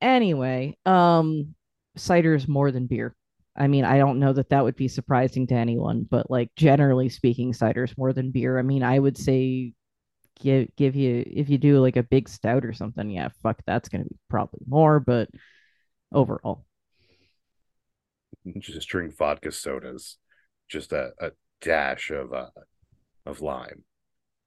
[0.00, 1.54] Anyway, um
[1.96, 3.14] cider is more than beer.
[3.56, 7.08] I mean, I don't know that that would be surprising to anyone, but like generally
[7.08, 8.58] speaking, cider is more than beer.
[8.58, 9.72] I mean, I would say
[10.40, 13.88] give give you if you do like a big stout or something, yeah, fuck, that's
[13.88, 15.28] gonna be probably more, but
[16.12, 16.64] overall,
[18.58, 20.18] just drink vodka sodas,
[20.68, 22.50] just a, a dash of uh
[23.26, 23.84] of lime,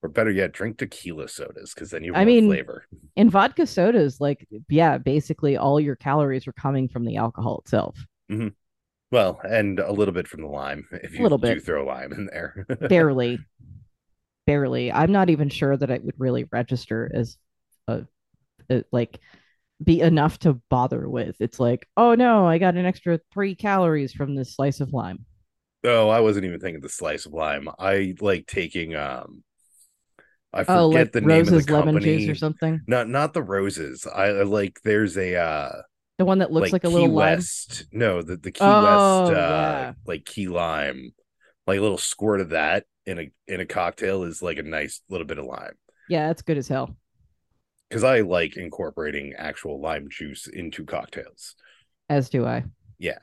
[0.02, 2.86] or better yet, drink tequila sodas because then you have I mean, flavor.
[3.16, 7.98] in vodka sodas, like yeah, basically all your calories are coming from the alcohol itself.
[9.12, 11.64] Well, and a little bit from the lime if you Little do bit.
[11.64, 12.66] throw lime in there.
[12.90, 13.38] barely
[14.48, 17.38] barely i'm not even sure that it would really register as
[17.88, 18.02] a,
[18.72, 19.20] a like
[19.84, 24.14] be enough to bother with it's like oh no i got an extra three calories
[24.14, 25.26] from this slice of lime
[25.84, 27.68] oh, I wasn't even thinking the slice of lime.
[27.80, 29.44] I like taking um,
[30.54, 32.06] I forget oh like the name of roses the lemon company.
[32.18, 34.06] juice or something Not not the roses.
[34.08, 34.80] I I like.
[34.84, 35.82] There's a uh
[36.18, 37.86] the one that looks like, a Key little lime West.
[37.92, 39.94] No, the the Key Oh, West, uh, yeah.
[40.06, 41.14] like key lime,
[41.68, 45.02] like a little squirt of that in a in a cocktail is like a nice
[45.10, 45.74] little bit of lime.
[46.08, 46.96] yeah that's good as hell
[47.92, 51.56] Because I like incorporating actual lime juice into cocktails.
[52.08, 52.64] as do i
[53.00, 53.20] Yeah.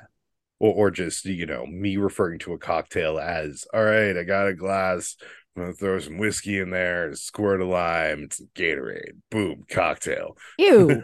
[0.60, 4.46] Or or just, you know, me referring to a cocktail as, all right, I got
[4.46, 5.16] a glass.
[5.56, 9.16] I'm gonna throw some whiskey in there, squirt a lime, some Gatorade.
[9.30, 10.36] Boom, cocktail.
[10.58, 11.02] ew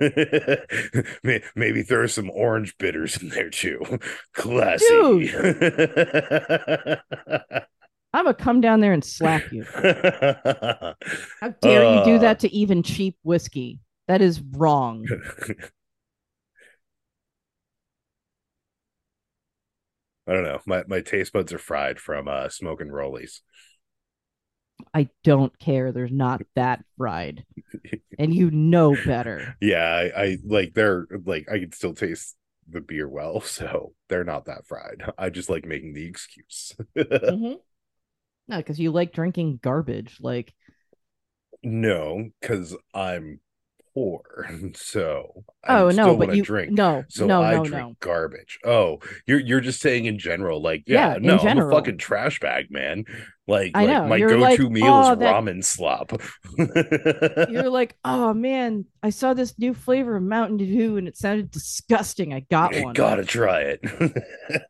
[1.57, 3.81] Maybe throw some orange bitters in there too.
[4.35, 4.85] Classy.
[8.14, 9.64] i'm gonna come down there and slap you
[11.40, 12.18] how dare you do Uh.
[12.18, 15.07] that to even cheap whiskey that is wrong
[20.27, 20.61] I don't know.
[20.66, 23.40] My my taste buds are fried from uh smoking rollies.
[24.92, 25.92] I don't care.
[25.92, 27.44] They're not that fried.
[28.18, 29.57] And you know better.
[29.61, 32.37] Yeah, I, I like they're like I can still taste
[32.68, 35.03] the beer well, so they're not that fried.
[35.18, 36.74] I just like making the excuse.
[36.96, 37.55] mm-hmm.
[38.48, 40.18] No, because you like drinking garbage.
[40.20, 40.52] Like,
[41.62, 43.40] no, because I'm
[43.94, 46.72] poor, so oh I no, still but you drink.
[46.72, 47.96] no, So no, I no, drink no.
[48.00, 48.59] garbage.
[48.64, 52.38] Oh, you're you're just saying in general, like yeah, Yeah, no, I'm a fucking trash
[52.40, 53.04] bag, man.
[53.46, 56.12] Like, I like know, my you're go-to like, meal "Oh, is that- ramen slop.
[56.59, 61.50] You're like, oh man, I saw this new flavor of Mountain Dew and it sounded
[61.50, 62.33] disgusting.
[62.35, 62.94] I got You one.
[62.94, 64.62] gotta try it.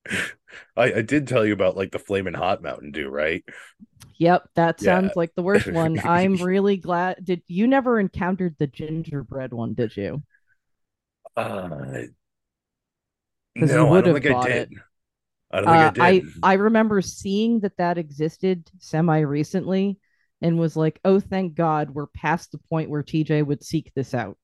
[0.76, 3.44] I, I did tell you about like the flaming hot Mountain Dew, right?
[4.18, 5.00] Yep, that Yeah.
[5.00, 6.00] sounds like the worst one.
[6.04, 7.24] I'm really glad.
[7.24, 9.74] Did you never encountered the gingerbread one?
[9.74, 10.22] Did you?
[11.36, 12.02] Uh,
[13.54, 14.66] no, I don't think I did.
[14.70, 14.70] it.
[15.52, 16.34] I don't think Uh, I I did.
[16.42, 19.98] I remember seeing that that existed semi recently
[20.40, 24.14] and was like, "Oh, thank God, we're past the point where TJ would seek this
[24.14, 24.38] out."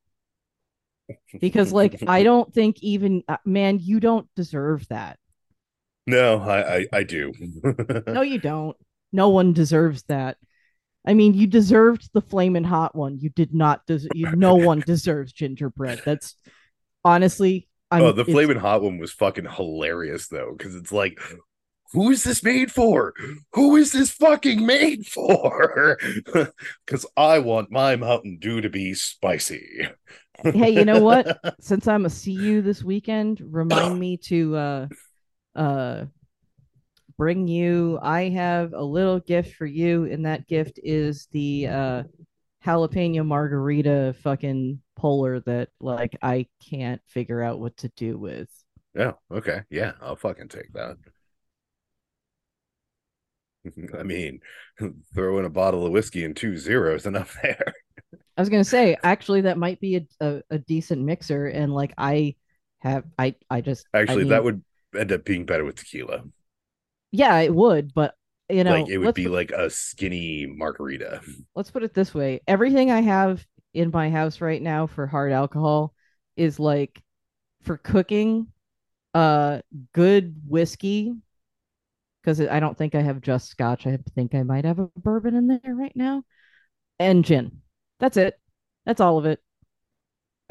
[1.40, 5.18] Because like I don't think even uh, man, you don't deserve that.
[6.09, 7.33] No, I, I I do.
[8.07, 8.77] No, you don't.
[9.12, 10.37] No one deserves that.
[11.07, 13.18] I mean, you deserved the flaming hot one.
[13.18, 13.87] You did not.
[13.87, 16.03] Des- you, no one deserves gingerbread.
[16.05, 16.35] That's
[17.05, 18.03] honestly, I'm.
[18.03, 21.18] oh, the flaming hot one was fucking hilarious though, because it's like,
[21.92, 23.14] who is this made for?
[23.55, 25.99] Who is this fucking made for?
[26.87, 29.88] Because I want my Mountain Dew to be spicy.
[30.42, 31.38] Hey, you know what?
[31.61, 34.87] Since I'm a CU this weekend, remind me to uh,
[35.59, 36.07] uh,
[37.16, 37.99] bring you.
[38.03, 42.03] I have a little gift for you, and that gift is the uh,
[42.64, 48.49] jalapeno margarita fucking polar that like I can't figure out what to do with.
[48.94, 49.62] Yeah, okay.
[49.71, 50.97] Yeah, I'll fucking take that.
[53.99, 54.40] I mean,
[55.14, 57.75] throw in a bottle of whiskey and two zeros enough there.
[58.37, 61.92] I was gonna say, actually, that might be a, a, a decent mixer, and like
[61.99, 62.37] I
[62.79, 64.62] have, I I just I Actually, mean, that would
[64.96, 66.24] end up being better with tequila.
[67.11, 68.14] yeah, it would, but
[68.48, 71.20] you know, like it would be put, like a skinny margarita.
[71.55, 75.33] let's put it this way: everything I have in my house right now for hard
[75.33, 75.94] alcohol
[76.37, 77.03] is like
[77.62, 78.48] for cooking,
[79.14, 79.61] uh,
[79.92, 81.14] good whiskey.
[82.22, 83.87] Because I don't think I have just scotch.
[83.87, 86.24] I think I might have a bourbon in there right now,
[86.98, 87.62] and gin.
[88.01, 88.38] That's it.
[88.85, 89.40] That's all of it.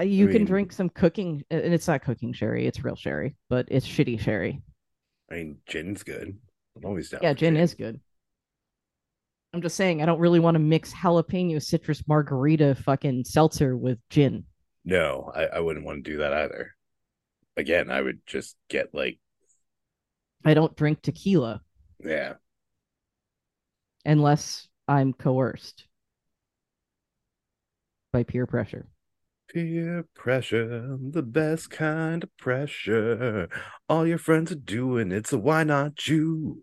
[0.04, 2.68] You can mean- drink some cooking, and it's not cooking sherry.
[2.68, 4.62] It's real sherry, but it's shitty sherry.
[5.32, 6.38] I mean, gin's good.
[6.76, 7.22] I'm always down.
[7.24, 8.00] Yeah, for gin is good.
[9.54, 13.98] I'm just saying, I don't really want to mix jalapeno citrus margarita fucking seltzer with
[14.10, 14.44] gin.
[14.86, 16.76] No, I, I wouldn't want to do that either.
[17.56, 19.20] Again, I would just get like,
[20.46, 21.62] I don't drink tequila
[22.04, 22.34] yeah,
[24.06, 25.88] unless I'm coerced
[28.14, 28.86] by peer pressure.
[29.58, 33.50] Peer pressure, the best kind of pressure.
[33.90, 36.62] All your friends are doing it, so why not you?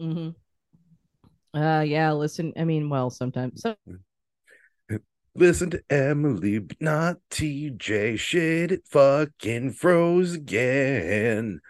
[0.00, 1.58] Mm-hmm.
[1.58, 2.12] Uh, yeah.
[2.12, 3.62] Listen, I mean, well, sometimes.
[3.62, 3.74] So,
[5.34, 8.16] Listen to Emily, but not TJ.
[8.18, 11.60] Shit, it fucking froze again.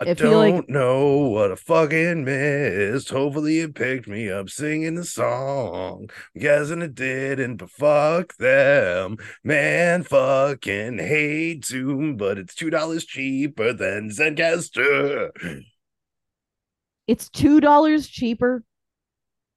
[0.00, 3.10] I, don't like- know what I fucking missed.
[3.10, 6.08] Hopefully, it picked me up singing the song.
[6.34, 9.16] I'm guessing it didn't, but fuck them.
[9.42, 15.30] Man, fucking hate Zoom, but it's $2 cheaper than Zencastr.
[17.08, 18.62] it's two dollars cheaper,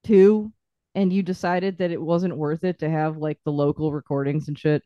[0.04, 0.52] too,
[0.94, 4.58] and you decided that it wasn't worth it to have like the local recordings and
[4.58, 4.82] shit.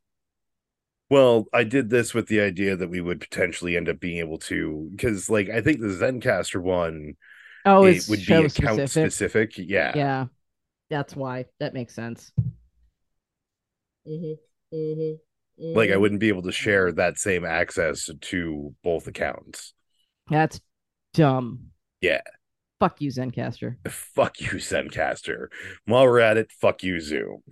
[1.08, 4.38] Well, I did this with the idea that we would potentially end up being able
[4.38, 7.14] to, because like I think the Zencastr one,
[7.66, 8.88] Oh, it would be account specific.
[8.88, 9.58] specific.
[9.58, 9.92] Yeah.
[9.96, 10.26] Yeah,
[10.88, 11.46] that's why.
[11.58, 12.30] That makes sense.
[14.08, 16.00] Mm-hmm, mm-hmm, like I mm-hmm.
[16.00, 19.74] wouldn't be able to share that same access to both accounts.
[20.30, 20.60] That's
[21.12, 21.70] dumb.
[22.00, 22.20] Yeah.
[22.78, 23.76] Fuck you, Zencastr.
[23.88, 25.48] Fuck you, Zencastr.
[25.86, 27.42] While we're at it, fuck you, Zoom.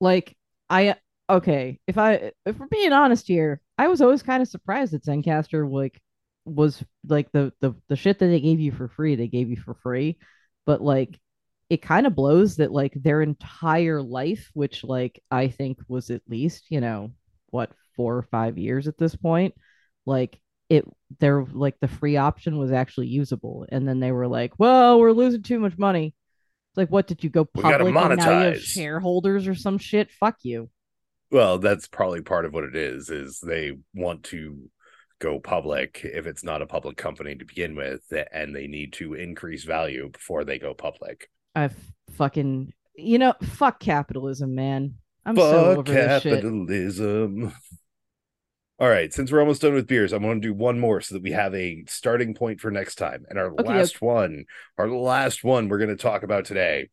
[0.00, 0.34] Like,
[0.70, 0.96] I
[1.28, 1.78] okay.
[1.86, 5.70] If I if we're being honest here, I was always kind of surprised that Zencastr
[5.70, 6.00] like
[6.44, 9.14] was like the the the shit that they gave you for free.
[9.16, 10.18] They gave you for free,
[10.66, 11.18] but like
[11.70, 16.22] it kind of blows that like their entire life, which like I think was at
[16.28, 17.12] least you know
[17.50, 19.54] what four or five years at this point,
[20.06, 20.84] like it
[21.20, 25.12] they're like the free option was actually usable and then they were like well we're
[25.12, 26.14] losing too much money
[26.70, 29.54] it's like what did you go We gotta public and now you have shareholders or
[29.54, 30.70] some shit fuck you
[31.34, 34.70] Well, that's probably part of what it is, is they want to
[35.18, 39.14] go public if it's not a public company to begin with, and they need to
[39.14, 41.28] increase value before they go public.
[41.56, 41.68] i
[42.12, 44.94] fucking you know fuck capitalism man
[45.26, 47.52] i'm so Fuck over this shit capitalism.
[48.80, 51.14] All right, since we're almost done with beers, I'm going to do one more so
[51.14, 53.24] that we have a starting point for next time.
[53.28, 54.46] And our Okay, last one,
[54.78, 56.88] our last one we're going to talk about today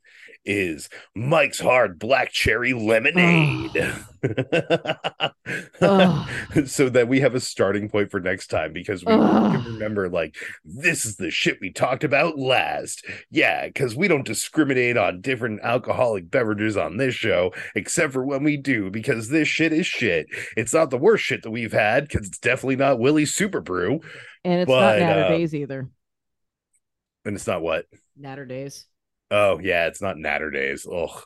[0.45, 3.75] is Mike's Hard Black Cherry Lemonade.
[5.81, 6.29] Ugh.
[6.65, 9.51] so that we have a starting point for next time because we Ugh.
[9.51, 13.05] can remember, like, this is the shit we talked about last.
[13.29, 18.43] Yeah, because we don't discriminate on different alcoholic beverages on this show, except for when
[18.43, 20.27] we do, because this shit is shit.
[20.57, 24.01] It's not the worst shit that we've had, because it's definitely not Willie's Super Brew,
[24.43, 25.89] and it's but, not natter uh, days either
[27.25, 27.85] and it's not what?
[28.17, 28.85] Naturdays
[29.29, 30.85] Oh, yeah, it's not Naturdays.
[30.85, 31.23] Ugh.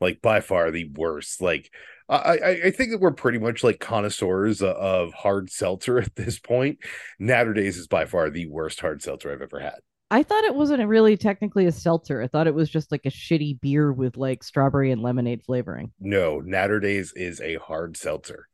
[0.00, 1.40] like by far the worst.
[1.40, 1.70] Like
[2.08, 6.38] I, I, I think that we're pretty much like connoisseurs of hard seltzer at this
[6.38, 6.78] point.
[7.20, 9.78] Naturdays is by far the worst hard seltzer I've ever had.
[10.08, 12.22] I thought it wasn't really technically a seltzer.
[12.22, 15.92] I thought it was just like a shitty beer with like strawberry and lemonade flavoring.
[15.98, 18.48] No, Naturdays is a hard seltzer.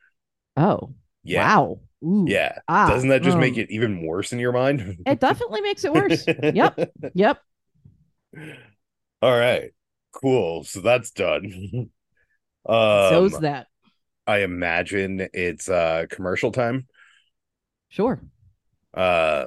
[0.57, 0.95] Oh,
[1.25, 1.51] Yeah.
[1.55, 1.81] wow.
[2.05, 2.29] Ooh.
[2.33, 2.59] Yeah.
[2.69, 4.99] Ah, Doesn't that just um, make it even worse in your mind?
[5.07, 6.29] It definitely makes it worse.
[6.49, 6.79] yep.
[7.15, 7.43] Yep.
[9.21, 9.73] All right.
[10.13, 10.65] Cool.
[10.65, 11.91] So that's done.
[12.67, 13.69] um So's that.
[14.27, 16.89] I imagine it's uh commercial time.
[17.89, 18.21] Sure.
[18.95, 19.47] Uh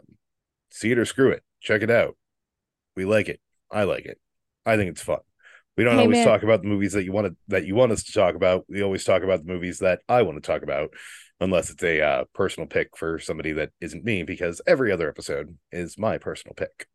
[0.72, 1.44] see it or screw it.
[1.62, 2.18] Check it out.
[2.96, 3.42] We like it.
[3.72, 4.20] I like it.
[4.66, 5.20] I think it's fun.
[5.78, 6.26] We don't Hey, always man.
[6.26, 8.66] talk about the movies that you want to that you want us to talk about.
[8.70, 10.94] We always talk about the movies that I want to talk about,
[11.40, 15.58] unless it's a uh, personal pick for somebody that isn't me, because every other episode
[15.72, 16.88] is my personal pick.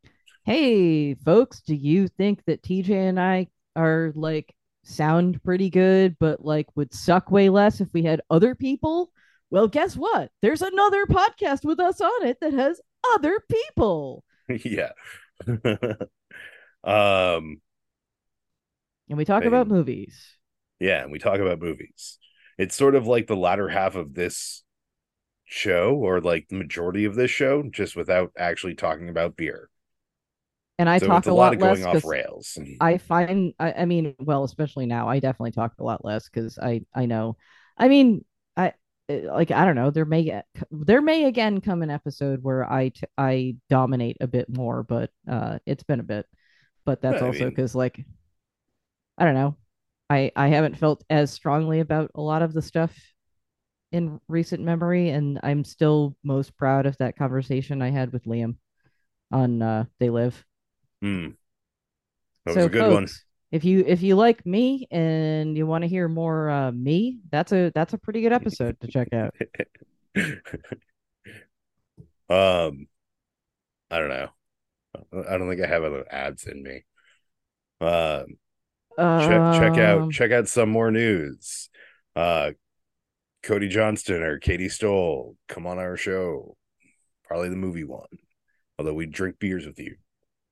[0.45, 4.53] Hey, folks, do you think that TJ and I are like
[4.83, 9.11] sound pretty good, but like would suck way less if we had other people?
[9.51, 10.31] Well, guess what?
[10.41, 12.81] There's another podcast with us on it that has
[13.13, 14.23] other people.
[14.63, 14.91] yeah.
[16.83, 17.61] um
[19.11, 19.45] And we talk Hey.
[19.45, 20.37] about movies.
[20.79, 22.17] yeah, and we talk about movies.
[22.57, 24.63] It's sort of like the latter half of this
[25.45, 29.69] show or like the majority of this show just without actually talking about beer.
[30.79, 32.57] And I so talk a a lot lot of less going off rails.
[32.79, 36.57] I find I, I mean, well, especially now, I definitely talk a lot less because
[36.59, 37.37] I I know.
[37.77, 38.25] I mean,
[38.57, 38.73] I
[39.09, 39.91] eh, like I don't know.
[39.91, 40.41] There may
[40.71, 45.11] there may again come an episode where I t- I dominate a bit more, but
[45.29, 46.27] uh, it's been a bit.
[46.85, 48.05] But that's I also because like
[49.17, 49.55] I don't know.
[50.09, 52.95] I I haven't felt as strongly about a lot of the stuff
[53.91, 58.55] in recent memory, and I'm still most proud of that conversation I had with Liam
[59.31, 60.45] on uh, They Live
[61.01, 61.29] Hmm.
[62.45, 63.07] That so was a good one.
[63.51, 67.51] If you if you like me and you want to hear more uh, me, that's
[67.51, 69.35] a that's a pretty good episode to check out.
[72.29, 72.87] um
[73.89, 74.29] I don't know.
[75.29, 76.83] I don't think I have other ads in me.
[77.81, 78.37] Um
[78.97, 81.69] check check out Um, check out some more news.
[82.15, 82.51] Uh
[83.43, 86.57] Cody Johnston or Katie Stoll come on our show.
[87.25, 88.07] Probably the movie one.
[88.79, 89.97] Although we drink beers with you.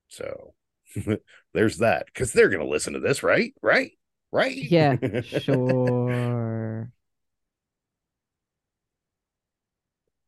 [0.08, 0.54] So
[1.54, 2.06] there's that.
[2.06, 3.54] Because they're gonna listen to this, right?
[3.62, 3.92] Right?
[4.32, 4.56] Right?
[4.56, 6.92] Yeah, sure.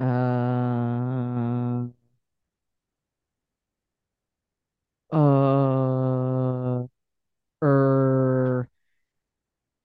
[0.00, 1.88] Uh,
[5.12, 6.86] uh,
[7.62, 8.68] er,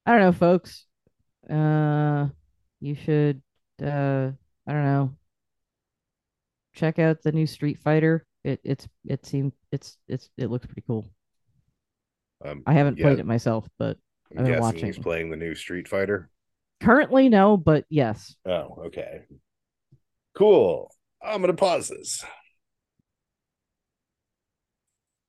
[0.06, 0.86] I don't know, folks.
[1.50, 2.28] Uh,
[2.80, 3.42] you should,
[3.82, 4.30] uh,
[4.66, 5.14] I don't know,
[6.74, 8.24] check out the new Street Fighter.
[8.44, 11.06] It it's it seemed it's it's it looks pretty cool.
[12.44, 13.98] um, I haven't yeah, played it myself, but
[14.36, 16.30] I'm I've been guessing he's playing the new Street Fighter.
[16.80, 18.36] currently no, but yes.
[18.46, 19.22] Oh, okay.
[20.34, 20.94] Cool.
[21.22, 22.24] I'm gonna pause this.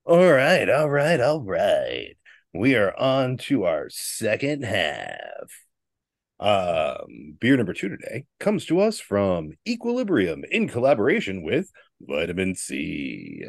[0.04, 2.16] All right, all right, all right.
[2.52, 5.50] We are on to our second half.
[6.40, 11.70] Um, beer number two today comes to us from Equilibrium in collaboration with
[12.00, 13.44] Vitamin Sea.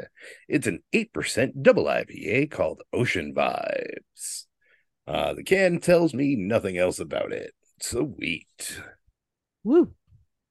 [0.48, 4.46] It's an 8% double IPA called Ocean Vibes.
[5.08, 7.54] Uh, the can tells me nothing else about it.
[7.82, 8.80] Sweet.
[9.64, 9.94] Woo.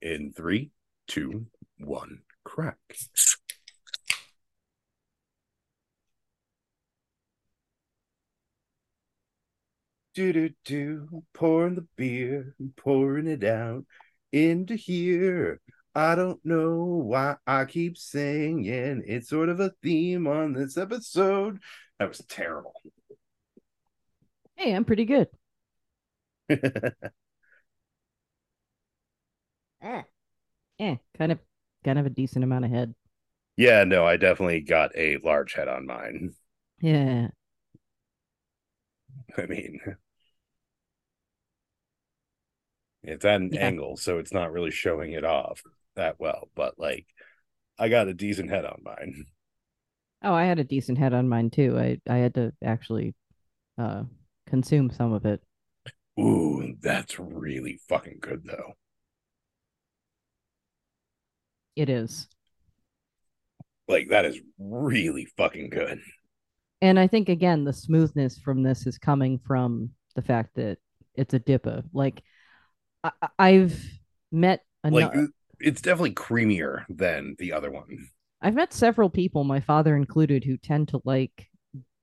[0.03, 0.71] In three,
[1.07, 1.47] two,
[1.79, 2.79] one, crack.
[10.15, 13.85] Do do do, pouring the beer, pouring it out
[14.33, 15.61] into here.
[15.95, 19.03] I don't know why I keep singing.
[19.07, 21.61] It's sort of a theme on this episode.
[21.99, 22.75] That was terrible.
[24.57, 25.29] Hey, I'm pretty good.
[29.83, 30.03] Eh.
[30.81, 31.39] Eh, kind of
[31.85, 32.95] kind of a decent amount of head.
[33.57, 36.35] yeah, no, I definitely got a large head on mine.
[36.81, 37.29] Yeah.
[39.39, 39.81] I mean,
[43.03, 43.59] it's at an Yeah.
[43.59, 45.63] angle, so it's not really showing it off
[45.97, 46.49] that well.
[46.55, 47.07] But like,
[47.79, 49.27] I got a decent head on mine.
[50.23, 51.79] Oh, I had a decent head on mine too.
[51.79, 53.15] I I had to actually
[53.79, 54.05] uh
[54.47, 55.43] consume some of it.
[56.21, 58.75] Ooh, that's really fucking good though.
[61.75, 62.29] It is.
[63.89, 66.01] Like, that is really fucking good.
[66.83, 70.79] And I think again the smoothness from this is coming from the fact that
[71.15, 71.85] it's a dippa.
[71.93, 72.23] Like
[73.05, 73.83] I, I've
[74.33, 75.13] met Like,
[75.59, 78.09] it's definitely creamier than the other one.
[78.43, 81.49] I've met several people, my father included, who tend to like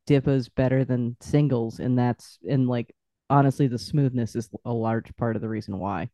[0.08, 2.94] dippas better than singles, and that's and like
[3.30, 6.10] honestly, the smoothness is a large part of the reason why.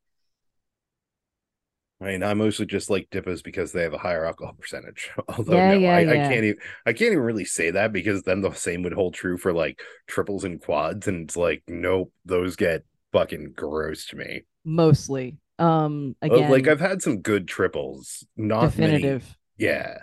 [2.03, 5.09] I mean, I mostly just like dippas because they have a higher alcohol percentage.
[5.29, 8.23] Although Yeah, no, yeah, I, I can't even I can't even really say that because
[8.23, 12.11] then the same would hold true for like triples and quads, and it's like, nope,
[12.25, 12.83] those get
[13.13, 14.43] fucking gross to me.
[14.65, 15.37] Mostly.
[15.59, 18.97] Um Uh, again, Like I've had some good triples, not many.
[18.97, 19.37] definitive.
[19.57, 19.99] Yeah.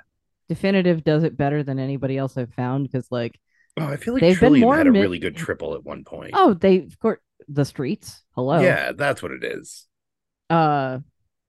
[0.48, 3.38] Definitive does it better than anybody else I've found because like
[3.78, 6.04] Oh, I feel like They've been more had a mi- really good triple at one
[6.04, 6.30] point.
[6.34, 8.22] oh they of course the streets.
[8.34, 8.60] Hello.
[8.60, 9.86] Yeah, that's what it is.
[10.48, 11.00] Uh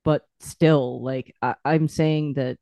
[0.03, 2.57] but still like I, I'm saying that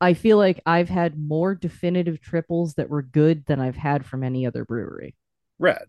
[0.00, 4.22] I feel like I've had more definitive triples that were good than I've had from
[4.22, 5.14] any other brewery.
[5.58, 5.86] Rad.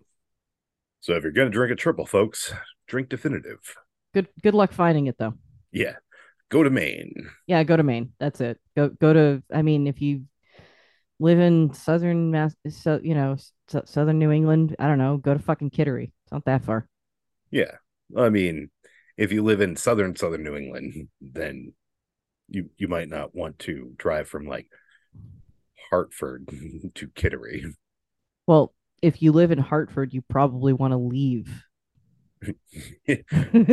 [1.02, 2.54] So if you're gonna drink a triple, folks,
[2.88, 3.76] drink definitive.
[4.14, 5.34] Good good luck finding it though.
[5.72, 5.96] Yeah.
[6.50, 7.30] Go to Maine.
[7.46, 8.14] Yeah, go to Maine.
[8.20, 8.60] That's it.
[8.76, 10.24] Go go to I mean if you
[11.20, 13.52] live in southern mass so you know s-
[13.86, 16.12] southern New England, I don't know, go to fucking Kittery.
[16.24, 16.88] It's not that far.
[17.52, 17.76] Yeah.
[18.18, 18.70] I mean,
[19.18, 21.74] if you live in southern southern New England, then
[22.48, 24.68] you you might not want to drive from like
[25.90, 26.48] Hartford
[26.96, 27.74] to Kittery.
[28.46, 31.64] Well, if you live in Hartford, you probably want to leave.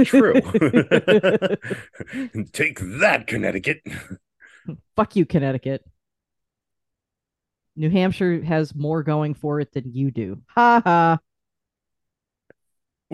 [0.05, 0.35] True.
[2.53, 3.83] Take that, Connecticut.
[4.97, 5.85] Fuck you, Connecticut.
[7.77, 10.41] New Hampshire has more going for it than you do.
[10.49, 11.19] Ha ha.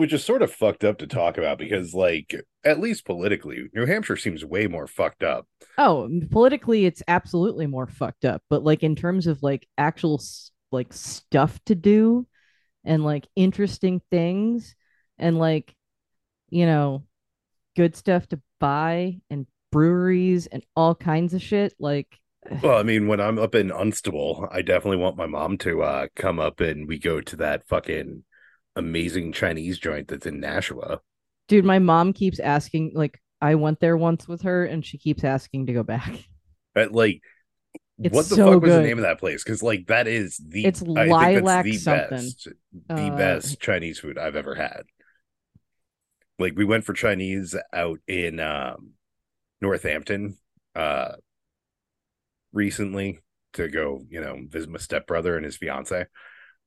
[0.01, 2.33] Which is sort of fucked up to talk about because, like,
[2.65, 5.45] at least politically, New Hampshire seems way more fucked up.
[5.77, 8.41] Oh, politically, it's absolutely more fucked up.
[8.49, 10.19] But like in terms of like actual
[10.71, 12.25] like stuff to do
[12.83, 14.75] and like interesting things
[15.19, 15.75] and like
[16.49, 17.03] you know
[17.75, 21.75] good stuff to buy and breweries and all kinds of shit.
[21.79, 22.07] Like
[22.63, 26.07] Well, I mean, when I'm up in Dunstable, I definitely want my mom to uh
[26.15, 28.23] come up and we go to that fucking
[28.75, 31.01] amazing Chinese joint that's in Nashua.
[31.47, 32.91] dude, my mom keeps asking.
[32.93, 36.13] Like I went there once with her, and she keeps asking to go back.
[36.73, 37.21] But like,
[38.03, 39.43] It's what the so fuck was the name of that place?
[39.43, 42.35] Because like that is the It's I Lilac the something.
[42.35, 42.47] best,
[42.89, 44.83] the Uh, best Chinese food I've ever had.
[46.39, 48.91] Like we went for Chinese out in um
[49.61, 50.37] Northampton
[50.75, 51.13] uh
[52.53, 53.19] recently
[53.53, 56.05] to go, you know, visit my stepbrother and his fiance.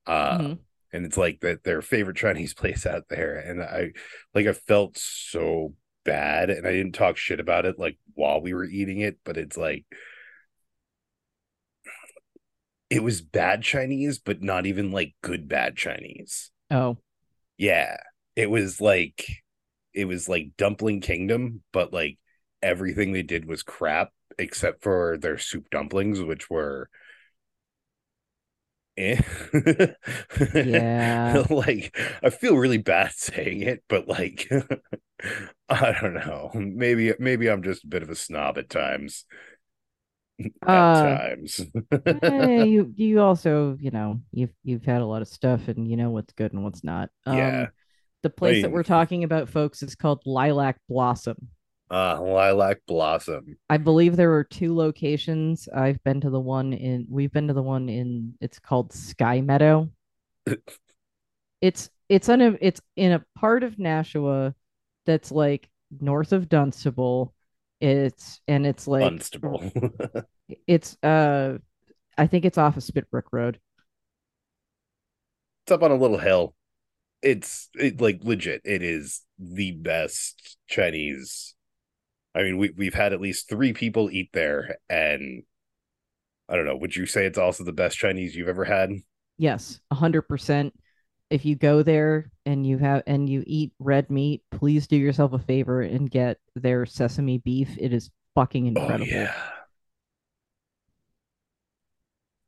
[0.07, 0.59] Uh mhm.
[0.95, 3.37] And it's like that their favorite Chinese place out there.
[3.37, 3.93] And I
[4.35, 5.75] like I felt so
[6.05, 9.37] bad and I didn't talk shit about it like while we were eating it, but
[9.37, 9.85] it's like
[12.91, 16.51] it was bad Chinese, but not even like good bad Chinese.
[16.71, 16.99] Oh,
[17.59, 17.97] Yeah.
[18.37, 19.43] It was like
[19.93, 22.19] it was like dumpling kingdom, but like
[22.63, 26.89] everything they did was crap except for their soup dumplings, which were
[28.97, 29.21] eh.
[30.55, 31.45] Yeah.
[31.51, 34.49] like I feel really bad saying it, but like
[35.69, 36.51] I don't know.
[36.55, 39.25] Maybe maybe I'm just a bit of a snob at times.
[40.67, 41.61] At Uh, times.
[42.23, 45.97] eh, you you also you know you've you've had a lot of stuff, and you
[45.97, 47.11] know what's good and what's not.
[47.27, 47.67] Um, Yeah.
[48.23, 51.49] the place that mean- we're talking about, folks, is called Lilac Blossom.
[51.91, 53.57] Uh lilac blossom.
[53.69, 55.69] I believe there are two locations.
[55.75, 59.41] I've been to the one in we've been to the one in it's called Sky
[59.41, 59.91] Meadow.
[61.61, 64.55] it's it's on a it's in a part of Nashua
[65.07, 65.69] that's like
[66.01, 67.35] north of Dunstable.
[67.81, 69.71] It's and it's like Dunstable.
[70.67, 71.59] it's uh
[72.17, 73.59] I think it's off of Spitbrook Road.
[75.65, 76.55] it's up on a little hill.
[77.23, 78.63] It's it like legit.
[78.65, 81.55] It is the best Chinese.
[82.35, 85.45] I mean, we we've had at least three people eat there, and
[86.49, 86.77] I don't know.
[86.77, 88.91] Would you say it's also the best Chinese you've ever had?
[89.39, 90.75] Yes, a hundred percent.
[91.31, 95.33] If you go there and you have and you eat red meat, please do yourself
[95.33, 97.77] a favor and get their sesame beef.
[97.79, 99.07] It is fucking oh, incredible.
[99.11, 99.35] Oh yeah.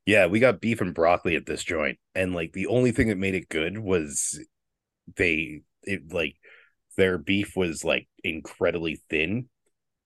[0.05, 3.17] Yeah, we got beef and broccoli at this joint, and like the only thing that
[3.17, 4.39] made it good was
[5.15, 6.35] they it like
[6.97, 9.49] their beef was like incredibly thin.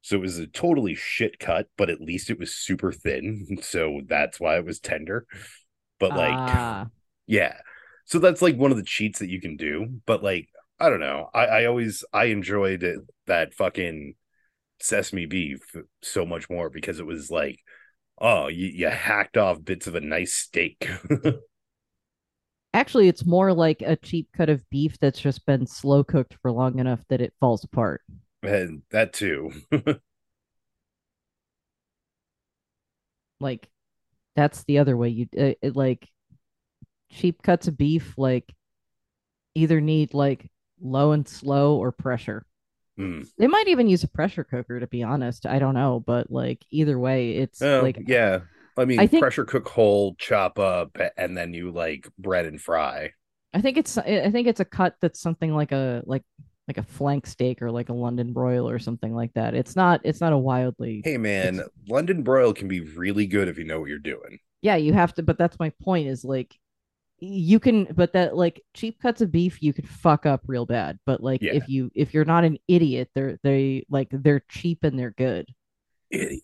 [0.02, 3.58] So it was a totally shit cut, but at least it was super thin.
[3.62, 5.26] So that's why it was tender.
[6.00, 6.88] But like Ah,
[7.28, 7.58] yeah.
[8.06, 10.02] So that's like one of the cheats that you can do.
[10.06, 10.50] But like,
[10.80, 11.30] I don't know.
[11.34, 14.16] I, I always I enjoyed it, that fucking
[14.82, 15.62] sesame beef
[16.02, 17.60] so much more because it was like,
[18.20, 20.90] oh, you, you hacked off bits of a nice steak.
[22.74, 26.52] actually, it's more like a cheap cut of beef that's just been slow cooked for
[26.52, 28.02] long enough that it falls apart.
[28.44, 29.52] And that too.
[33.40, 33.68] Like
[34.36, 36.08] that's the other way you uh, it, like
[37.12, 38.54] cheap cuts of beef like
[39.56, 42.46] either need like low and slow or pressure.
[43.00, 43.28] Mm.
[43.38, 45.46] They might even use a pressure cooker to be honest.
[45.46, 48.42] I don't know, but like either way, it's Oh, like yeah.
[48.78, 52.62] I mean, I think- pressure cook whole, chop up, and then you like bread and
[52.62, 53.12] fry.
[53.54, 56.24] I think it's I think it's a cut that's something like a like
[56.68, 59.54] like a flank steak or like a London broil or something like that.
[59.56, 63.48] It's not it's not a wildly Hey, man, It's- London broil can be really good
[63.48, 64.40] if you know what you're doing.
[64.62, 66.56] yeah, you have to but that's my point is like
[67.24, 70.98] you can but that like cheap cuts of beef you could fuck up real bad.
[71.06, 71.54] But like Yeah.
[71.54, 75.48] if you if you're not an idiot, they're they like they're cheap and they're good.
[76.10, 76.42] Idiot.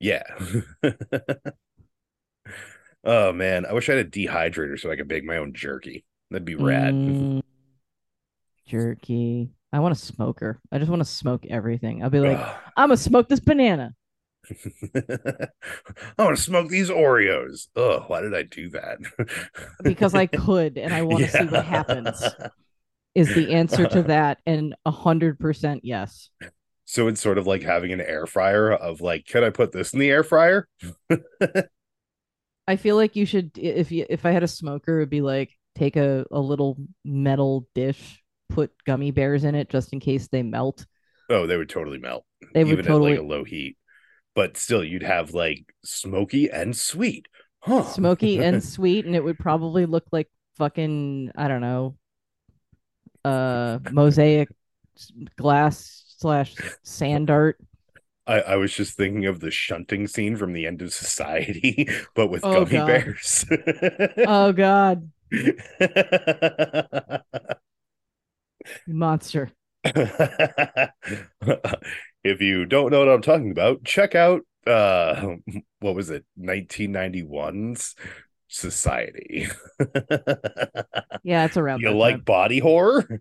[0.00, 0.22] Yeah.
[3.04, 6.04] oh man, I wish I had a dehydrator so I could bake my own jerky.
[6.30, 6.94] That'd be rad.
[6.94, 7.42] Mm,
[8.68, 9.50] jerky.
[9.72, 10.60] I want a smoker.
[10.70, 12.02] I just want to smoke everything.
[12.02, 12.38] I'll be like,
[12.76, 13.94] I'm gonna smoke this banana.
[14.94, 17.68] I want to smoke these Oreos.
[17.76, 18.98] Oh, why did I do that?
[19.82, 22.22] because I could and I want to see what happens.
[23.14, 26.30] Is the answer to that and a hundred percent yes.
[26.84, 29.92] So it's sort of like having an air fryer of like, can I put this
[29.92, 30.66] in the air fryer?
[32.66, 35.50] I feel like you should if you if I had a smoker, it'd be like
[35.74, 40.42] take a, a little metal dish, put gummy bears in it just in case they
[40.42, 40.86] melt.
[41.30, 43.76] Oh, they would totally melt, They would even totally at like a low heat.
[44.34, 47.28] But still, you'd have like smoky and sweet,
[47.60, 47.84] huh?
[47.84, 51.96] smoky and sweet, and it would probably look like fucking I don't know,
[53.24, 54.48] uh, mosaic
[55.36, 57.58] glass slash sand art.
[58.26, 62.28] I, I was just thinking of the shunting scene from the end of Society, but
[62.28, 62.86] with Oh, gummy God.
[62.86, 63.44] bears.
[64.24, 65.10] Oh God,
[68.86, 69.50] monster!
[69.84, 70.90] if
[72.40, 75.36] you don't know what I'm talking about, check out uh
[75.80, 77.94] what was it, 1991's
[78.50, 79.46] Society.
[81.22, 81.80] Yeah, it's around.
[81.82, 82.24] you like time.
[82.24, 83.20] body horror?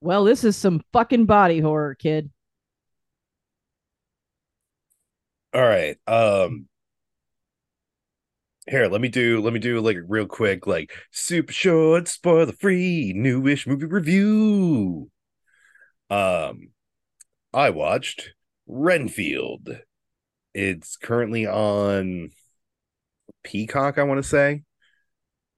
[0.00, 2.30] Well, this is some fucking body horror, kid.
[5.52, 5.98] All right.
[6.06, 6.68] Um
[8.68, 12.52] here, let me do let me do like a real quick like super short spoiler
[12.52, 15.10] free newish movie review.
[16.10, 16.70] Um
[17.54, 18.30] I watched
[18.66, 19.80] Renfield.
[20.54, 22.30] It's currently on
[23.44, 24.62] Peacock, I want to say.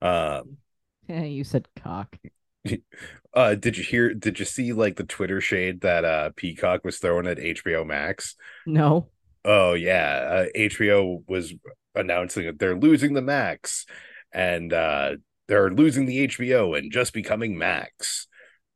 [0.02, 0.58] Um
[1.08, 2.16] you said cock.
[3.34, 6.98] uh did you hear did you see like the Twitter shade that uh Peacock was
[6.98, 8.36] throwing at HBO Max?
[8.66, 9.08] No.
[9.44, 11.54] Oh yeah, uh, HBO was
[11.94, 13.86] announcing that they're losing the Max,
[14.32, 15.16] and uh,
[15.46, 18.28] they're losing the HBO and just becoming Max,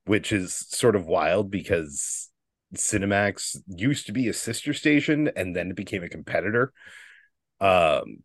[0.06, 2.30] which is sort of wild because
[2.74, 6.72] Cinemax used to be a sister station and then it became a competitor.
[7.60, 8.22] Um,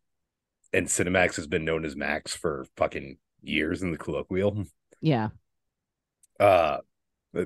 [0.74, 4.64] and Cinemax has been known as Max for fucking years in the colloquial.
[5.02, 5.30] Yeah.
[6.40, 6.80] Uh,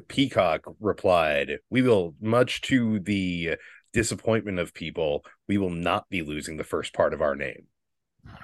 [0.08, 3.58] Peacock replied, "We will, much to the
[3.94, 7.68] disappointment of people, we will not be losing the first part of our name,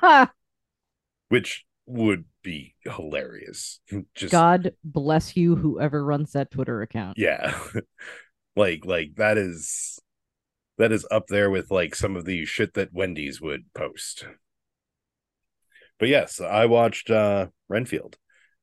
[0.01, 0.31] Ha!
[1.29, 3.79] which would be hilarious.
[4.15, 7.17] Just God bless you, whoever runs that Twitter account.
[7.17, 7.57] yeah,
[8.55, 9.99] like like that is
[10.77, 14.25] that is up there with like some of the shit that Wendy's would post.
[15.99, 18.17] But yes, I watched uh Renfield,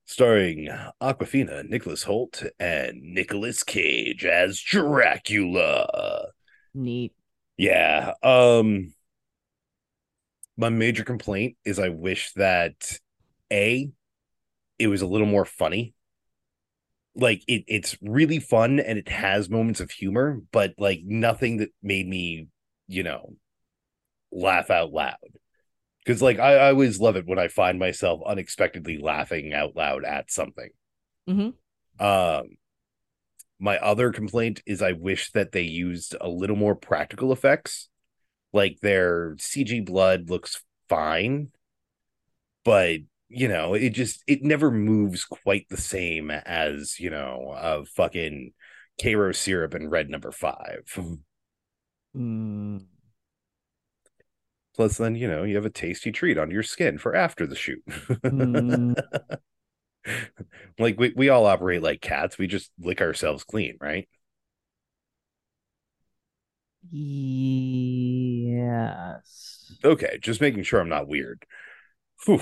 [0.05, 0.69] starring
[1.01, 6.29] Awkwafina, Nicholas Hoult, and Nicolas Cage as Dracula.
[6.75, 7.13] Neat.
[7.57, 8.15] Yeah.
[8.23, 8.93] Um
[10.57, 12.99] my major complaint is I wish that
[13.53, 13.91] A
[14.79, 15.95] it was a little more funny.
[17.17, 21.71] Like it it's really fun and it has moments of humor, but like nothing that
[21.83, 22.49] made me,
[22.89, 23.37] you know,
[24.33, 25.17] laugh out loud.
[26.07, 30.05] Cuz like I, I always love it when I find myself unexpectedly laughing out loud
[30.05, 30.71] at something.
[31.29, 31.55] Mhm.
[32.01, 32.57] Um
[33.59, 37.89] my other complaint is I wish that they used a little more practical effects.
[38.53, 41.51] Like their CG blood looks fine,
[42.65, 47.85] but you know, it just it never moves quite the same as, you know, a
[47.85, 48.53] fucking
[49.03, 50.83] Karo syrup and red number five.
[52.17, 52.87] Mm.
[54.77, 57.57] Plus, then you know you have a tasty treat on your skin for after the
[57.57, 57.83] shoot.
[58.25, 58.95] Mm.
[60.79, 62.39] like we, we all operate like cats.
[62.39, 64.09] We just lick ourselves clean, right?
[68.41, 69.73] Yes.
[69.85, 71.45] Okay, just making sure I'm not weird.
[72.27, 72.41] Whew.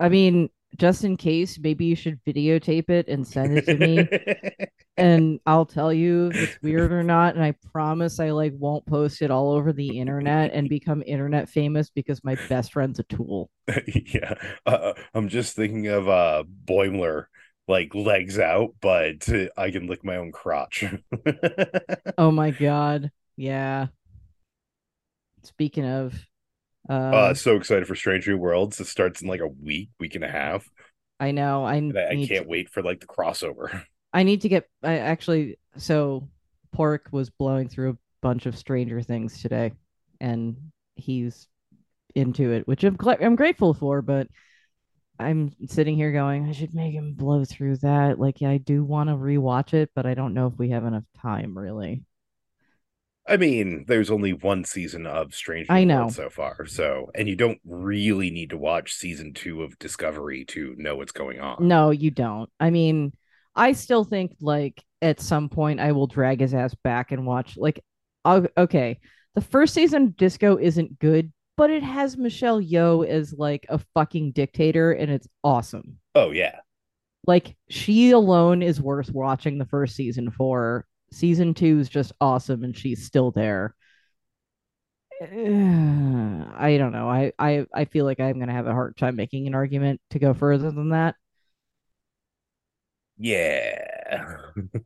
[0.00, 4.08] I mean, just in case, maybe you should videotape it and send it to me.
[4.96, 7.34] and I'll tell you if it's weird or not.
[7.34, 11.48] And I promise I like won't post it all over the internet and become internet
[11.48, 13.50] famous because my best friend's a tool.
[13.86, 17.26] yeah, uh, I'm just thinking of uh Boimler
[17.68, 20.84] like legs out, but I can lick my own crotch.
[22.18, 23.88] oh my god, yeah.
[25.42, 26.14] Speaking of,
[26.88, 28.80] uh, uh, so excited for Strange New Worlds.
[28.80, 30.68] It starts in like a week, week and a half.
[31.18, 31.64] I know.
[31.64, 32.48] I, I, I can't to...
[32.48, 33.84] wait for like the crossover.
[34.12, 34.68] I need to get.
[34.82, 36.28] I actually so
[36.72, 39.72] Pork was blowing through a bunch of Stranger Things today,
[40.20, 40.56] and
[40.94, 41.48] he's
[42.14, 44.02] into it, which I'm I'm grateful for.
[44.02, 44.28] But
[45.18, 48.18] I'm sitting here going, I should make him blow through that.
[48.18, 50.84] Like, yeah, I do want to rewatch it, but I don't know if we have
[50.84, 52.02] enough time, really.
[53.28, 56.08] I mean, there's only one season of Strange I know.
[56.08, 60.74] So far, so and you don't really need to watch season two of Discovery to
[60.78, 61.66] know what's going on.
[61.66, 62.48] No, you don't.
[62.60, 63.12] I mean,
[63.54, 67.56] I still think like at some point I will drag his ass back and watch
[67.56, 67.82] like
[68.24, 68.98] okay,
[69.34, 74.32] the first season Disco isn't good, but it has Michelle Yeoh as like a fucking
[74.32, 75.98] dictator and it's awesome.
[76.14, 76.60] Oh yeah.
[77.26, 80.86] Like she alone is worth watching the first season for.
[81.12, 83.74] Season 2 is just awesome and she's still there.
[85.20, 87.08] I don't know.
[87.08, 90.00] I I I feel like I'm going to have a hard time making an argument
[90.10, 91.16] to go further than that.
[93.18, 93.78] Yeah.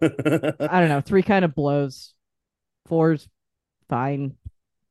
[0.01, 1.01] I don't know.
[1.01, 2.15] Three kind of blows.
[2.87, 3.29] Four's
[3.89, 4.37] fine.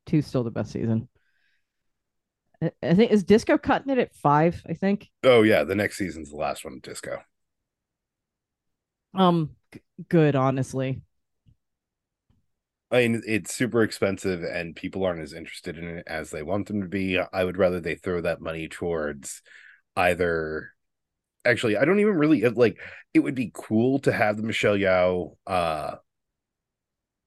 [0.06, 1.08] Two's still the best season.
[2.82, 4.62] I think is Disco cutting it at five.
[4.68, 5.08] I think.
[5.24, 6.80] Oh yeah, the next season's the last one.
[6.82, 7.22] Disco.
[9.14, 10.36] Um, g- good.
[10.36, 11.02] Honestly.
[12.90, 16.66] I mean, it's super expensive, and people aren't as interested in it as they want
[16.66, 17.18] them to be.
[17.18, 19.42] I would rather they throw that money towards
[19.96, 20.72] either
[21.44, 22.78] actually i don't even really like
[23.14, 25.94] it would be cool to have the michelle Yeoh uh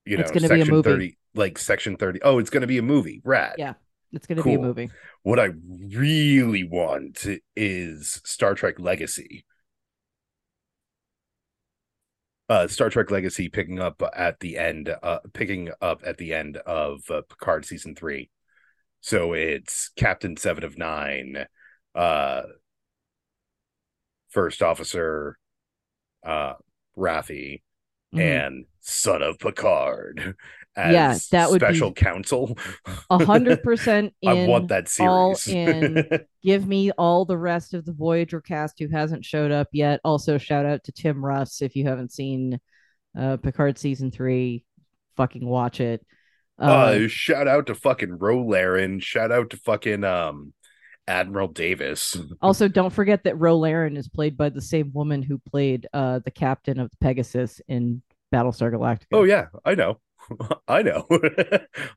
[0.06, 0.90] you know it's gonna section be a movie.
[0.90, 3.74] 30 like section 30 oh it's gonna be a movie rad yeah
[4.12, 4.52] it's gonna cool.
[4.52, 4.92] be a movie
[5.24, 5.50] what i
[5.96, 9.46] really want is star trek legacy
[12.50, 16.58] uh star trek legacy picking up at the end uh picking up at the end
[16.58, 18.30] of uh, picard season three
[19.02, 21.46] so it's captain seven of nine
[21.96, 22.42] uh
[24.30, 25.38] first officer
[26.26, 26.54] uh
[26.98, 27.62] Raffi
[28.14, 28.20] mm-hmm.
[28.20, 30.36] and son of Picard
[30.76, 32.58] yeah, that would special be counsel.
[33.10, 35.10] A hundred percent I want that series.
[35.10, 36.08] All in.
[36.44, 40.02] Give me all the rest of the Voyager cast who hasn't showed up yet.
[40.04, 42.60] Also, shout out to Tim Russ if you haven't seen
[43.18, 44.66] uh, Picard season three.
[45.16, 46.06] Fucking watch it.
[46.60, 49.00] Uh, uh shout out to fucking Ro Laren.
[49.00, 50.54] Shout out to fucking um
[51.08, 52.18] Admiral Davis.
[52.42, 56.20] also, don't forget that Ro Laren is played by the same woman who played uh,
[56.20, 58.02] the captain of the Pegasus in
[58.34, 59.08] Battlestar Galactica.
[59.12, 60.00] Oh yeah, I know.
[60.68, 61.06] I know.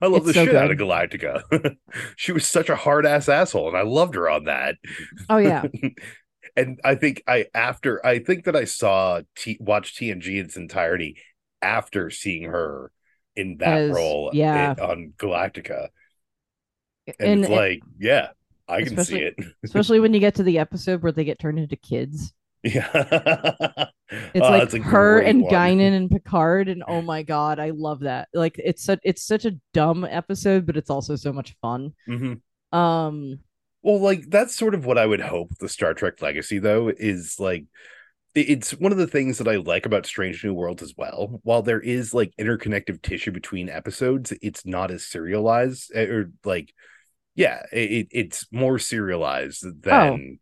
[0.00, 0.56] I love it's the so shit good.
[0.56, 1.76] out of Galactica.
[2.16, 4.76] she was such a hard ass asshole, and I loved her on that.
[5.28, 5.64] Oh yeah.
[6.56, 10.56] and I think I after I think that I saw T, watch TNG in its
[10.56, 11.18] entirety
[11.62, 12.92] after seeing her
[13.34, 14.72] in that As, role eh, yeah.
[14.72, 15.88] in, on Galactica.
[17.06, 18.30] And, and it's like, yeah,
[18.68, 19.36] I can see it.
[19.64, 22.32] especially when you get to the episode where they get turned into kids.
[22.66, 23.86] Yeah.
[24.34, 25.52] it's oh, like her and one.
[25.52, 28.28] Guinan and Picard, and oh my god, I love that.
[28.34, 31.92] Like it's such it's such a dumb episode, but it's also so much fun.
[32.08, 32.78] Mm-hmm.
[32.78, 33.38] Um
[33.82, 37.38] well, like that's sort of what I would hope the Star Trek legacy though is
[37.38, 37.66] like
[38.34, 41.40] it's one of the things that I like about Strange New Worlds as well.
[41.42, 46.74] While there is like interconnective tissue between episodes, it's not as serialized eh, or like
[47.36, 49.72] yeah, it, it's more serialized oh.
[49.80, 50.40] than.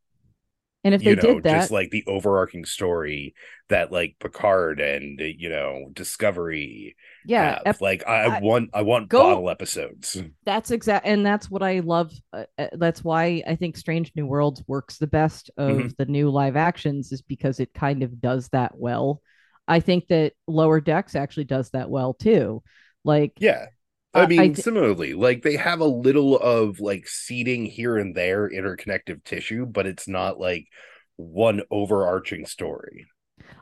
[0.84, 3.34] And if they know, did that, just like the overarching story
[3.70, 9.08] that like Picard and you know Discovery, yeah, ep- like I, I, want I want
[9.08, 10.20] go, bottle episodes.
[10.44, 12.12] That's exact, and that's what I love.
[12.34, 15.88] Uh, uh, that's why I think Strange New Worlds works the best of mm-hmm.
[15.96, 19.22] the new live actions, is because it kind of does that well.
[19.66, 22.62] I think that Lower Decks actually does that well too.
[23.04, 23.66] Like, yeah,
[24.14, 28.14] I mean, I th- similarly, like they have a little of like seeding here and
[28.14, 30.68] there, interconnective tissue, but it's not like
[31.16, 33.06] one overarching story.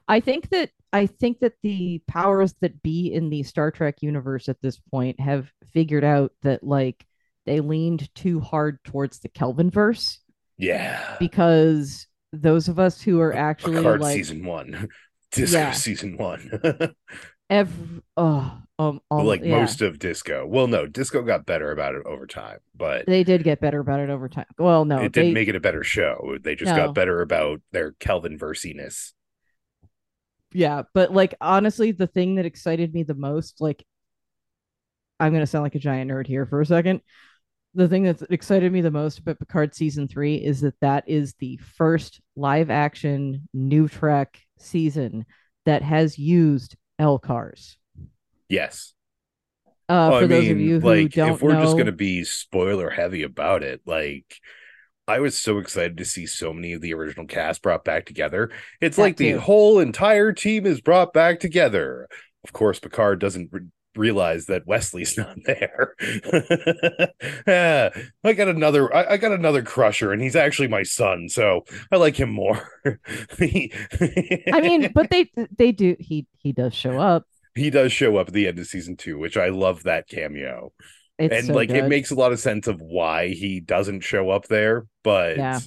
[0.09, 4.49] I think that I think that the powers that be in the Star Trek universe
[4.49, 7.05] at this point have figured out that like
[7.47, 10.21] they leaned too hard towards the Kelvin verse.
[10.59, 11.17] Yeah.
[11.19, 14.89] Because those of us who are actually Picard like season one,
[15.33, 15.73] Disco yeah.
[15.73, 16.51] season one.
[17.51, 19.57] every oh um, um like yeah.
[19.61, 20.47] most of disco.
[20.47, 24.01] Well, no, disco got better about it over time, but they did get better about
[24.01, 24.47] it over time.
[24.59, 26.37] Well, no, it they, didn't make it a better show.
[26.43, 26.75] They just No.
[26.75, 29.13] got better about their Kelvin versiness.
[30.53, 33.85] yeah, but like honestly, the thing that excited me the most, like
[35.21, 37.01] I'm gonna sound like a giant nerd here for a second.
[37.75, 41.35] The thing that excited me the most about Picard season three is that that is
[41.39, 45.25] the first live action new Trek season
[45.65, 47.77] that has used LCARS.
[48.49, 48.95] Yes.
[49.89, 52.25] Uh, Well, for those of you who like, don't if we're know, just gonna be
[52.25, 54.37] spoiler heavy about it, like
[55.09, 58.51] I was so excited to see so many of the original cast brought back together.
[58.81, 62.09] It's That like the whole entire team is brought back together.
[62.45, 63.63] Of course, Picard doesn't re-
[63.97, 65.95] realize that Wesley's not there.
[67.47, 67.91] yeah,
[68.25, 68.95] I got another.
[68.95, 72.69] I, I got another crusher, and he's actually my son, so I like him more.
[73.39, 73.73] He-
[74.53, 77.25] I mean, but they they do he he does show up.
[77.55, 80.73] he does show up at the end of season two, which I love that cameo
[81.19, 84.31] It's and so like it makes a lot of sense of why he doesn't show
[84.31, 85.61] up there but Yeah.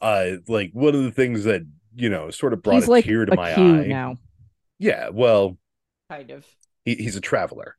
[0.00, 1.62] uh like one of the things that
[1.94, 4.16] you know sort of brought he's a like tear to a my Q eye now,
[4.78, 5.56] yeah well
[6.10, 6.44] kind of.
[6.84, 7.76] He, he's a traveler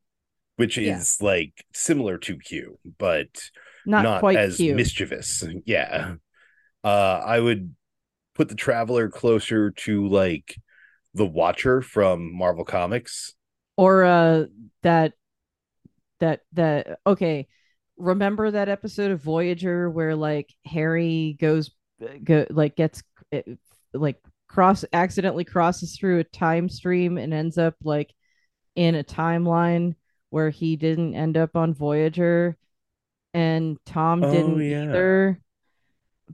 [0.57, 0.99] which Yeah.
[0.99, 3.27] is like similar to q but
[3.85, 4.75] Not, not, quite as Q.
[4.75, 6.15] mischievous yeah
[6.83, 7.75] uh i would
[8.35, 10.55] put the traveler closer to like
[11.13, 13.35] the watcher from marvel comics
[13.77, 14.45] or uh
[14.83, 15.13] that
[16.19, 17.47] that that okay
[17.97, 21.71] remember that episode of voyager where like harry goes
[22.23, 23.41] go like gets eh,
[23.93, 28.13] like cross accidentally crosses through a time stream and ends up like
[28.75, 29.95] in a timeline
[30.29, 32.57] where he didn't end up on voyager
[33.33, 34.83] and tom Oh, didn't yeah.
[34.83, 35.39] either.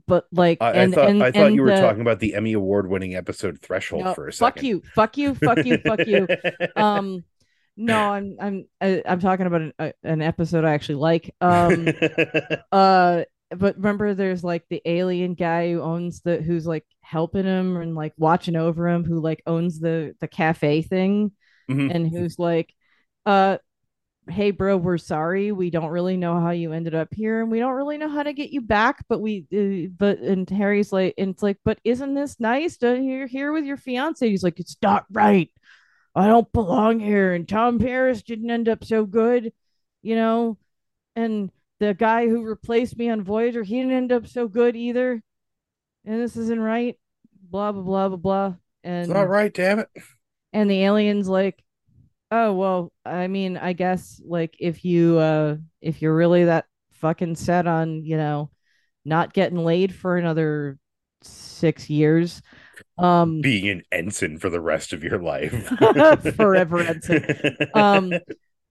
[0.06, 2.34] But like i, and, I thought and, i thought you were the- talking about the
[2.34, 4.82] emmy award winning episode threshold no, for a fuck you.
[4.94, 6.26] Fuck you fuck you fuck you.
[6.76, 7.24] Um
[7.76, 11.34] no i'm i'm I, i'm talking about an, a, an episode i actually like.
[11.40, 11.88] Um
[12.72, 17.76] uh but remember there's like the alien guy who owns the who's like helping him
[17.76, 21.32] and like watching over him who like owns the the cafe thing
[21.70, 21.94] Mhm.
[21.94, 22.74] and who's like
[23.26, 23.58] uh
[24.28, 25.50] hey bro we're sorry.
[25.52, 28.22] We don't really know how you ended up here and we don't really know how
[28.22, 31.80] to get you back but we uh, but and harry's like and it's like but
[31.84, 34.28] isn't this nice to you're here with your fiance?
[34.28, 35.50] He's like it's not right.
[36.14, 39.52] I don't belong here and tom paris didn't end up so good
[40.02, 40.58] you know?
[41.16, 45.22] And the guy who replaced me on voyager he didn't end up so good either.
[46.04, 46.96] And this isn't right.
[47.50, 48.54] Blah blah blah blah blah.
[48.84, 49.88] And it's not right damn it
[50.52, 51.62] and the alien's like
[52.30, 57.34] oh well i mean i guess like if you uh if you're really that fucking
[57.34, 58.50] set on you know
[59.04, 60.78] not getting laid for another
[61.22, 62.42] six years
[62.98, 65.52] um being an ensign for the rest of your life.
[66.36, 67.56] Forever ensign.
[67.74, 68.12] um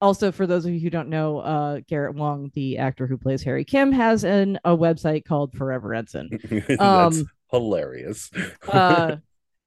[0.02, 3.44] also for those of you who don't know uh garrett wang the actor who plays
[3.44, 6.30] harry kim has an a website called forever ensign.
[6.50, 8.32] That's um, hilarious.
[8.68, 9.18] uh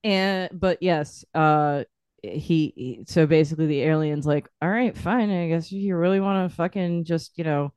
[0.03, 1.85] and but yes uh
[2.33, 6.57] he, so basically the alien's like all right fine i guess you really want to
[6.57, 7.72] fucking just you know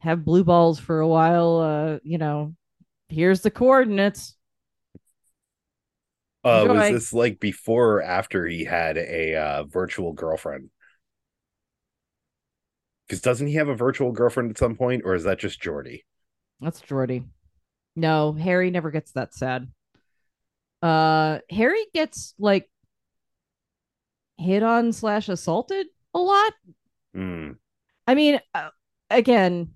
[0.00, 2.54] have blue balls for a while uh you know
[3.08, 4.36] here's the coordinates.
[6.44, 10.70] Uh was this like before or after he had a uh virtual girlfriend?
[13.06, 16.02] Because doesn't he have a virtual girlfriend at some point or is that just geordi?
[16.60, 17.24] That's geordi.
[17.96, 19.68] No harry never gets that sad.
[20.82, 22.68] Uh harry gets like
[24.38, 26.52] hit on slash assaulted a lot
[27.14, 27.52] Hmm.
[28.06, 28.70] I mean, uh,
[29.10, 29.72] again,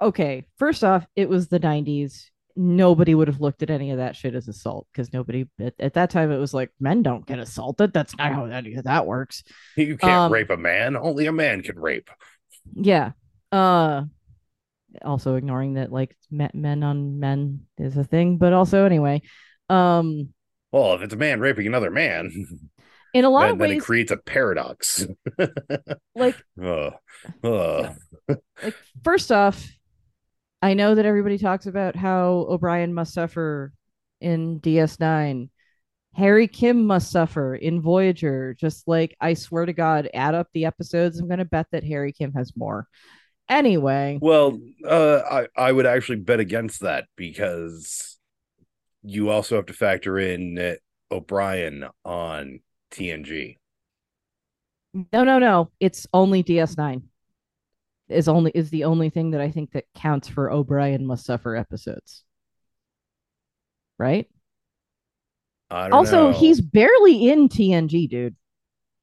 [0.00, 0.44] okay.
[0.58, 2.26] First off, it was the 90s.
[2.56, 5.94] Nobody would have looked at any of that shit as assault because nobody at, at
[5.94, 7.92] that time it was like men don't get assaulted.
[7.94, 9.42] That's not how that, that works.
[9.76, 12.10] you can't Um, rape a man only a man can rape
[12.74, 13.12] Yeah.
[13.50, 14.04] Uh
[15.02, 19.22] also ignoring that like men on men is a thing, but also anyway,
[19.68, 20.28] um
[20.70, 22.30] well if it's a man raping another man
[23.14, 25.06] in a lot then, of then it ways creates a paradox
[26.14, 26.92] like Ugh.
[27.42, 27.96] Ugh.
[28.62, 29.66] like first off,
[30.60, 33.72] I know that everybody talks about how O'Brien must suffer
[34.20, 35.48] in DS9.
[36.14, 38.54] Harry Kim must suffer in Voyager.
[38.54, 41.18] Just like I swear to God, add up the episodes.
[41.18, 42.86] I'm gonna bet that Harry Kim has more.
[43.48, 48.16] Anyway, Well, uh, I I would actually bet against that because
[49.02, 50.74] you also have to factor in uh,
[51.10, 52.60] O'Brien on
[52.94, 53.58] TNG.
[55.12, 55.70] no, no, no.
[55.80, 57.02] It's only DS9.
[58.08, 61.56] Is only is the only thing that I think that counts for O'Brien must suffer
[61.56, 62.24] episodes.
[63.98, 64.28] Right?
[65.70, 66.32] I don't Also, know.
[66.32, 68.36] he's barely in TNG, dude.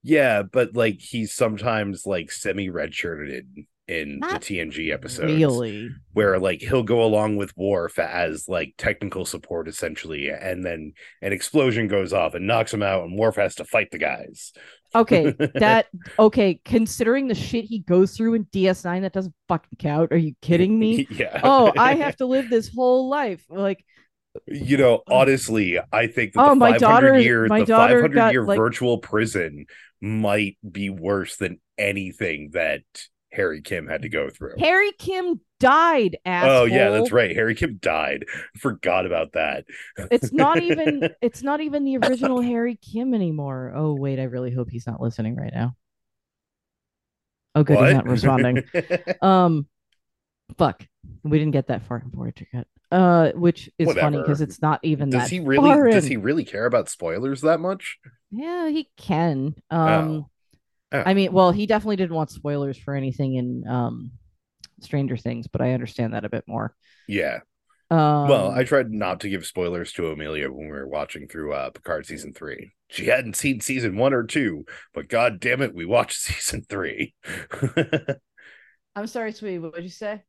[0.03, 5.33] Yeah, but like he's sometimes like semi redshirted in Not the TNG episodes.
[5.33, 5.89] Really?
[6.13, 11.33] Where like he'll go along with Worf as like technical support essentially, and then an
[11.33, 14.53] explosion goes off and knocks him out, and Worf has to fight the guys.
[14.95, 15.87] Okay, that
[16.17, 16.59] okay.
[16.65, 20.11] Considering the shit he goes through in DS9, that doesn't fucking count.
[20.11, 21.07] Are you kidding me?
[21.11, 21.41] yeah.
[21.43, 23.43] oh, I have to live this whole life.
[23.49, 23.85] Like,
[24.47, 27.95] You know, honestly, I think that Oh, the my 500 daughter- year, my the daughter
[28.01, 29.65] 500 got, year like- virtual prison
[30.01, 32.81] might be worse than anything that
[33.31, 34.55] Harry Kim had to go through.
[34.59, 36.51] Harry Kim died, asshole.
[36.51, 37.35] Oh yeah, that's right.
[37.35, 38.25] Harry Kim died.
[38.57, 39.65] Forgot about that.
[40.11, 43.71] It's not even it's not even the original Harry Kim anymore.
[43.75, 45.75] Oh wait, I really hope he's not listening right now.
[47.55, 48.63] Oh good, he's not responding.
[49.21, 49.67] Um
[50.57, 50.85] fuck.
[51.23, 52.67] We didn't get that far in Voyager yet.
[52.91, 56.11] Uh which is funny because it's not even does that he really far does in.
[56.11, 57.97] he really care about spoilers that much?
[58.31, 59.55] Yeah, he can.
[59.69, 60.27] Um Oh.
[60.91, 64.11] I mean, well, he definitely didn't want spoilers for anything in um
[64.81, 66.75] Stranger Things, but I understand that a bit more.
[67.07, 67.39] Yeah.
[67.89, 71.53] Um well, I tried not to give spoilers to Amelia when we were watching through
[71.53, 72.71] uh Picard season three.
[72.89, 77.13] She hadn't seen season one or two, but god damn it, we watched season three.
[78.95, 80.23] I'm sorry, sweetie, what did you say?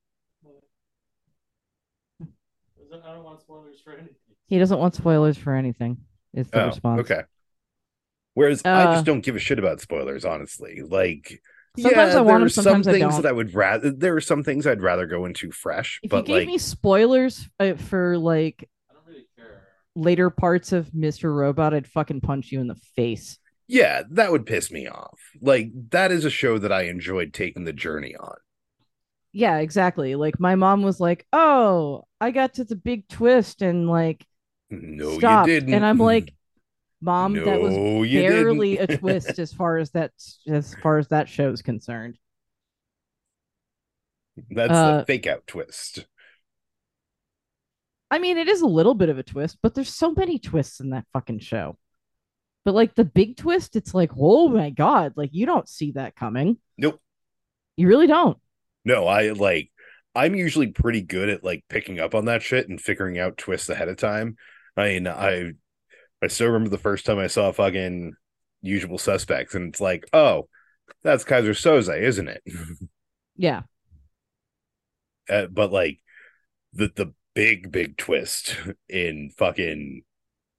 [2.92, 4.16] I don't want spoilers for anything.
[4.46, 5.98] He doesn't want spoilers for anything.
[6.34, 7.00] Is the oh, response.
[7.00, 7.22] okay.
[8.34, 10.82] Whereas I Uh, just don't give a shit about spoilers, honestly.
[10.82, 11.42] Like
[11.78, 13.24] Sometimes yeah, I want there them, are some I don't.
[13.24, 16.14] that I would rather there are some things I'd rather go into fresh, If but
[16.14, 19.62] you gave like me spoilers uh, for like I don't really care.
[19.94, 21.34] later parts of Mr.
[21.34, 23.38] Robot, I'd fucking punch you in the face.
[23.68, 25.18] yeah, that would piss me off.
[25.40, 28.36] Like that is a show that I enjoyed taking the journey on.
[29.32, 30.14] Yeah, exactly.
[30.14, 34.26] Like my mom was like, "Oh, I got to the big twist and like
[34.70, 35.70] No, stopped," you didn't.
[35.74, 36.34] and I'm like,
[37.02, 37.74] "Mom, that was
[38.10, 40.12] barely a twist as far as that
[40.48, 42.18] as far as that show's concerned."
[44.50, 46.06] That's Uh, the fake out twist.
[48.10, 50.80] I mean, it is a little bit of a twist, but there's so many twists
[50.80, 51.78] in that fucking show.
[52.64, 56.14] But like the big twist, it's like, oh my god, like you don't see that
[56.14, 56.58] coming.
[56.78, 57.00] Nope.
[57.76, 58.38] You really don't.
[58.84, 59.70] No, I like
[60.14, 63.68] I'm usually pretty good at like picking up on that shit and figuring out twists
[63.68, 64.36] ahead of time.
[64.76, 65.52] I mean, I
[66.22, 68.14] I still remember the first time I saw fucking
[68.62, 70.48] Usual Suspects, and it's like, oh,
[71.02, 72.42] that's Keyser Söze, isn't it?
[73.34, 73.62] Yeah.
[75.28, 75.98] Uh, but like
[76.74, 78.56] the the big big twist
[78.88, 80.02] in fucking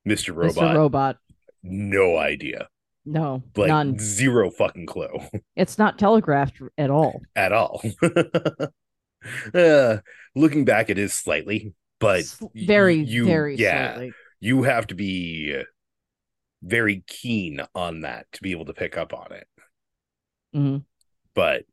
[0.07, 0.35] Mr.
[0.35, 0.75] Robot, Mr.
[0.75, 1.17] Robot.
[1.61, 2.67] no idea,
[3.05, 3.99] No, like none.
[3.99, 5.19] zero fucking clue.
[5.55, 7.21] It's not telegraphed at all.
[7.35, 7.81] at all.
[9.53, 9.97] uh,
[10.35, 14.13] looking back, it is slightly, but very, you, very yeah, slightly.
[14.43, 15.55] You have to be
[16.61, 19.47] very keen on that to be able to pick up on it.
[20.53, 20.83] Mhm.
[21.33, 21.63] But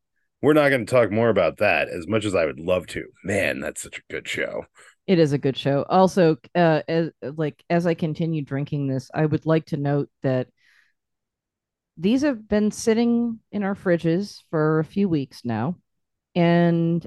[0.40, 3.06] we're not going to talk more about that as much as I would love to.
[3.24, 4.66] Man, that's such a good show.
[5.08, 5.84] It is a good show.
[5.88, 10.46] Also, uh, as like as I continue drinking this, I would like to note that
[11.96, 15.76] these have been sitting in our fridges for a few weeks now,
[16.36, 17.04] and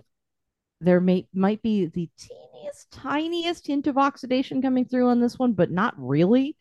[0.84, 5.54] there may might be the teeniest, tiniest hint of oxidation coming through on this one,
[5.54, 6.56] but not really.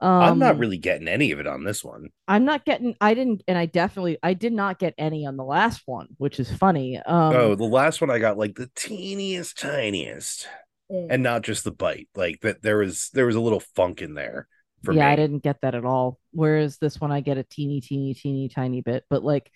[0.00, 2.08] Um, I'm not really getting any of it on this one.
[2.28, 2.96] I'm not getting.
[3.00, 6.38] I didn't, and I definitely, I did not get any on the last one, which
[6.40, 6.98] is funny.
[6.98, 10.46] Um, oh, the last one I got like the teeniest, tiniest,
[10.90, 12.08] and not just the bite.
[12.14, 14.48] Like that, there was there was a little funk in there
[14.82, 15.12] for yeah, me.
[15.12, 16.18] I didn't get that at all.
[16.32, 19.04] Whereas this one, I get a teeny, teeny, teeny, tiny bit.
[19.08, 19.50] But like,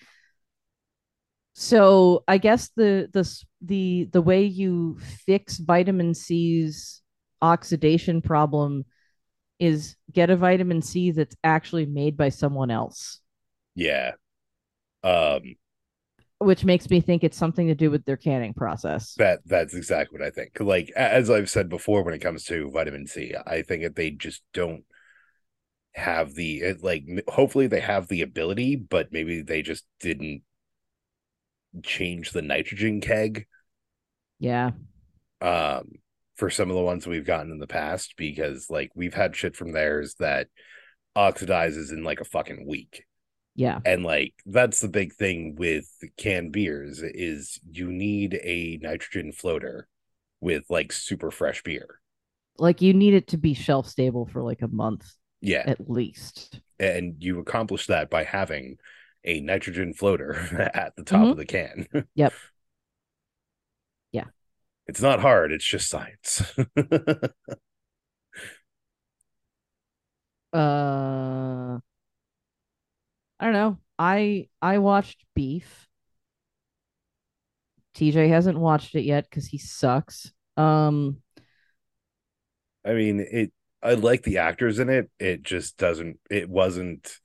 [1.55, 3.29] so I guess the the
[3.63, 7.03] the the way you fix vitamin sea's
[7.43, 8.85] oxidation problem
[9.59, 13.21] is get a vitamin sea that's actually made by someone else,
[13.75, 14.13] Yeah.
[15.03, 15.57] Um.
[16.39, 19.15] which makes me think it's something to do with their canning process.
[19.17, 20.59] That that's exactly what I think.
[20.61, 24.11] Like as I've said before, when it comes to vitamin sea, I think that they
[24.11, 24.85] just don't
[25.95, 27.05] have the like.
[27.29, 30.43] Hopefully, they have the ability, but maybe they just didn't
[31.85, 33.47] change the nitrogen keg.
[34.39, 34.73] Yeah,
[35.41, 35.93] um
[36.37, 39.57] for some of the ones we've gotten in the past because like we've had shit
[39.57, 40.47] from theirs that
[41.17, 43.05] oxidizes in like a fucking week.
[43.55, 49.33] Yeah, and like that's the big thing with canned beers is you need a nitrogen
[49.33, 49.89] floater
[50.41, 52.01] with like super fresh beer.
[52.57, 55.65] Like you need it to be shelf stable for like a month yeah.
[55.67, 56.61] at least.
[56.79, 58.77] and you accomplish that by having
[59.25, 60.35] a nitrogen floater
[60.75, 61.31] at the top Mhm.
[61.33, 62.35] of the can Yep.
[64.13, 64.25] Yeah.
[64.87, 66.43] it's not hard it's just science
[70.53, 71.79] Uh,
[73.41, 73.79] I don't know.
[73.99, 75.89] I I watched Beef.
[77.95, 80.33] TJ hasn't watched it yet because he sucks.
[80.57, 81.23] Um,
[82.85, 83.53] I mean, it.
[83.83, 85.11] I like the actors in it.
[85.19, 86.19] It just doesn't.
[86.31, 87.19] It wasn't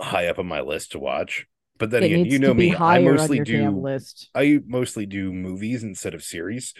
[0.00, 1.46] high up on my list to watch.
[1.78, 2.74] But then it again, you know me.
[2.74, 3.70] I mostly do.
[3.70, 4.30] list.
[4.34, 6.72] I mostly do movies instead of series.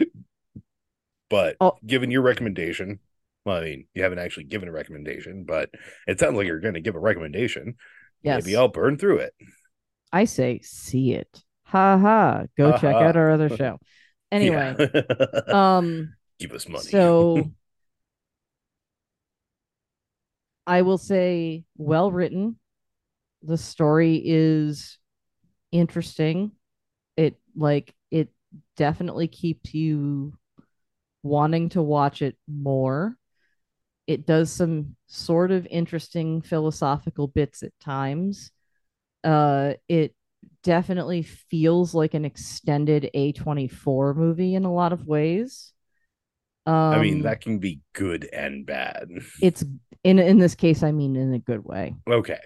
[1.30, 1.72] but Oh.
[1.84, 3.00] given your recommendation,
[3.44, 5.70] well, I mean, you haven't actually given a recommendation, but
[6.06, 7.74] it sounds like you're going to give a recommendation.
[8.22, 9.34] Yes, Maybe I'll burn through it.
[10.12, 11.42] I say see it.
[11.64, 12.44] Ha ha.
[12.56, 13.78] Go check out our other show.
[14.30, 15.40] Anyway, Yeah.
[15.76, 16.84] um, give us money.
[16.84, 17.50] so
[20.66, 22.58] I will say well written.
[23.44, 24.98] The story is
[25.72, 26.52] interesting.
[27.16, 28.30] It like it
[28.76, 30.34] definitely keeps you
[31.22, 33.16] wanting to watch it more.
[34.06, 38.50] It does some sort of interesting philosophical bits at times.
[39.22, 40.14] Uh it
[40.62, 45.72] definitely feels like an extended A24 movie in a lot of ways.
[46.66, 49.08] Um I mean, that can be good and bad.
[49.40, 49.64] it's
[50.02, 51.94] in in this case I mean in a good way.
[52.06, 52.38] Okay.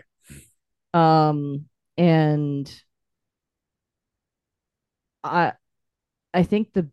[0.95, 1.67] Um
[1.97, 2.83] and
[5.25, 5.53] I
[6.35, 6.91] I think the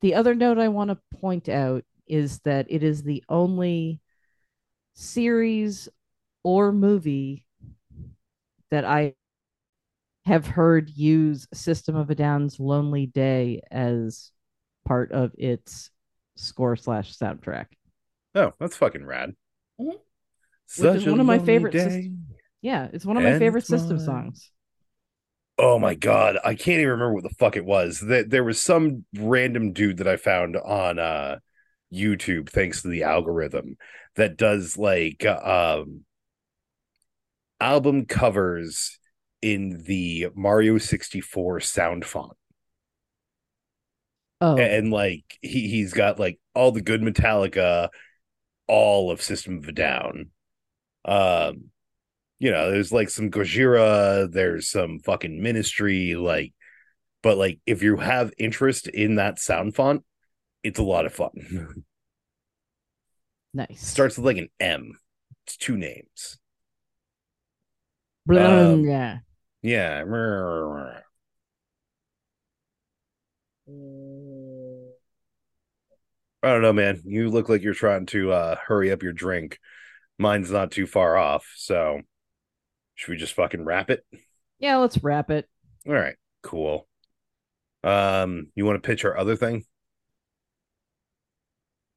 [0.00, 4.00] the other note I want to point out is that it is the only
[4.94, 5.88] series
[6.44, 7.44] or movie
[8.70, 9.14] that I
[10.24, 14.32] have heard use System of a Down's Lonely Day as
[14.84, 15.90] part of its
[16.36, 17.66] score slash soundtrack.
[18.34, 19.34] Oh, that's fucking rad.
[19.80, 19.98] Mhm.
[20.66, 22.12] Such is a one of my favorite day.
[22.60, 24.50] Yeah, it's one of my favorite it's System songs.
[25.58, 28.00] Oh my god, I can't even remember what the fuck it was.
[28.00, 31.38] That there was some random dude that I found on uh
[31.92, 33.76] YouTube thanks to the algorithm
[34.16, 36.04] that does like um
[37.60, 38.98] album covers
[39.42, 42.32] in the Mario 64 sound font.
[44.40, 47.90] Oh, And like he he's got like all the good Metallica,
[48.68, 50.30] all of System of a Down.
[51.06, 51.70] Um
[52.38, 56.52] you know, there's like some Gojira, there's some fucking ministry, like,
[57.22, 60.04] but like if you have interest in that sound font,
[60.62, 61.84] it's a lot of fun.
[63.54, 63.86] nice.
[63.86, 64.98] Starts with like an M.
[65.46, 66.38] It's two names.
[68.34, 69.18] Um, blah.
[69.62, 70.02] Yeah.
[76.42, 77.00] I don't know, man.
[77.04, 79.58] You look like you're trying to uh hurry up your drink.
[80.18, 82.00] Mine's not too far off, so
[82.94, 84.04] should we just fucking wrap it?
[84.58, 85.48] Yeah, let's wrap it.
[85.86, 86.88] All right, cool.
[87.84, 89.64] Um, you want to pitch our other thing?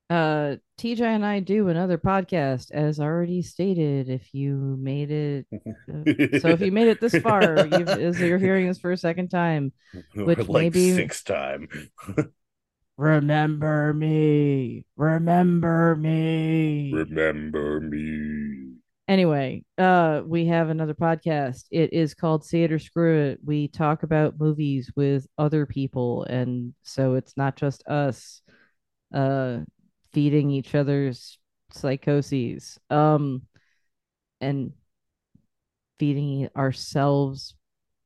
[0.09, 4.09] Uh, TJ and I do another podcast, as already stated.
[4.09, 8.39] If you made it, uh, so if you made it this far, you've, as you're
[8.39, 9.71] hearing this for a second time,
[10.15, 11.67] which like maybe- sixth time.
[12.99, 16.91] remember me, remember me.
[16.93, 18.73] Remember me.
[19.07, 21.63] Anyway, uh, we have another podcast.
[21.71, 23.39] It is called See It or Screw It.
[23.43, 28.41] We talk about movies with other people, and so it's not just us,
[29.13, 29.59] uh,
[30.11, 31.39] feeding each other's
[31.71, 33.43] psychoses, um,
[34.41, 34.73] and
[35.99, 37.55] feeding ourselves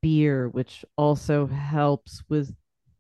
[0.04, 2.56] beer, which also helps with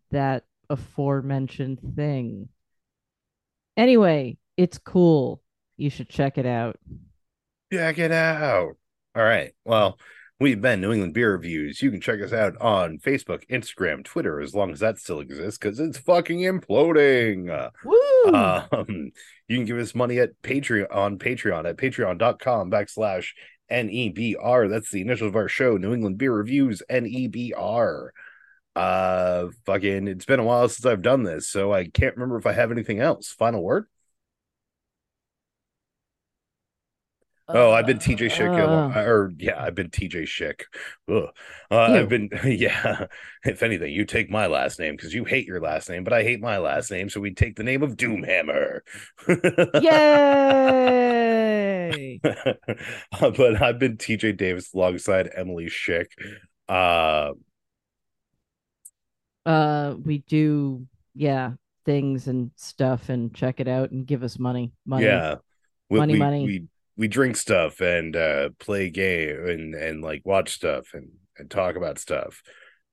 [0.09, 2.49] that aforementioned thing.
[3.77, 5.41] Anyway, it's cool.
[5.77, 6.77] You should check it out.
[7.71, 8.73] Check it out.
[9.15, 9.53] All right.
[9.65, 9.97] Well,
[10.39, 11.81] we've been New England Beer Reviews.
[11.81, 15.57] You can check us out on Facebook, Instagram, Twitter, as long as that still exists,
[15.57, 17.71] because it's fucking imploding.
[17.83, 18.33] Woo!
[18.33, 19.11] Um,
[19.47, 23.29] you can give us money at Patreon on Patreon at patreon.com backslash
[23.71, 24.69] NEBR.
[24.69, 28.09] That's the initials of our show, New England Beer Reviews, NEBR.
[28.75, 32.47] Uh fucking it's been a while since I've done this, so I can't remember if
[32.47, 33.31] I have anything else.
[33.31, 33.85] Final word?
[37.55, 40.63] Oh, I've been TJ Schick, Uh, or yeah, I've been TJ Schick.
[41.07, 41.27] Uh,
[41.69, 43.07] I've been, yeah.
[43.43, 46.23] If anything, you take my last name because you hate your last name, but I
[46.23, 48.79] hate my last name, so we take the name of Doomhammer.
[49.77, 51.19] Yay!
[52.23, 56.07] but I've been TJ Davis alongside Emily Schick.
[56.69, 57.33] Uh,
[59.45, 61.51] uh, we do, yeah,
[61.85, 64.71] things and stuff, and check it out and give us money.
[64.85, 65.05] Money.
[65.05, 65.35] yeah,
[65.89, 66.45] we, Money, we, money.
[66.45, 66.63] We
[66.95, 71.75] we drink stuff and uh, play game and and like watch stuff and and talk
[71.75, 72.41] about stuff.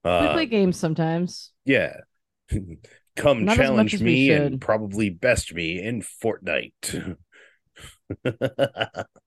[0.03, 1.51] uh, We play games sometimes.
[1.65, 1.97] Yeah.
[3.17, 7.17] Come Not challenge me and probably best me in Fortnite.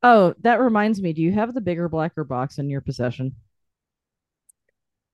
[0.02, 1.12] Oh, that reminds me.
[1.12, 3.34] Do you have the bigger blacker box in your possession?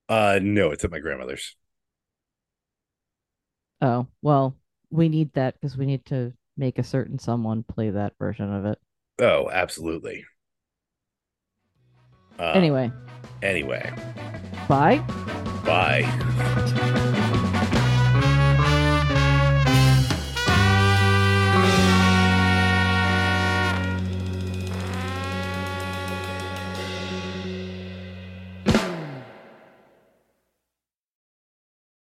[0.09, 1.57] uh no, it's at my grandmother's.
[3.81, 4.57] Oh, well,
[4.90, 8.65] we need that because we need to make a certain someone play that version of
[8.66, 8.78] it.
[9.20, 10.24] Oh, absolutely.
[12.39, 12.90] Uh, Anyway,
[13.43, 13.90] Anyway,
[14.69, 14.98] bye.
[15.65, 16.47] bye.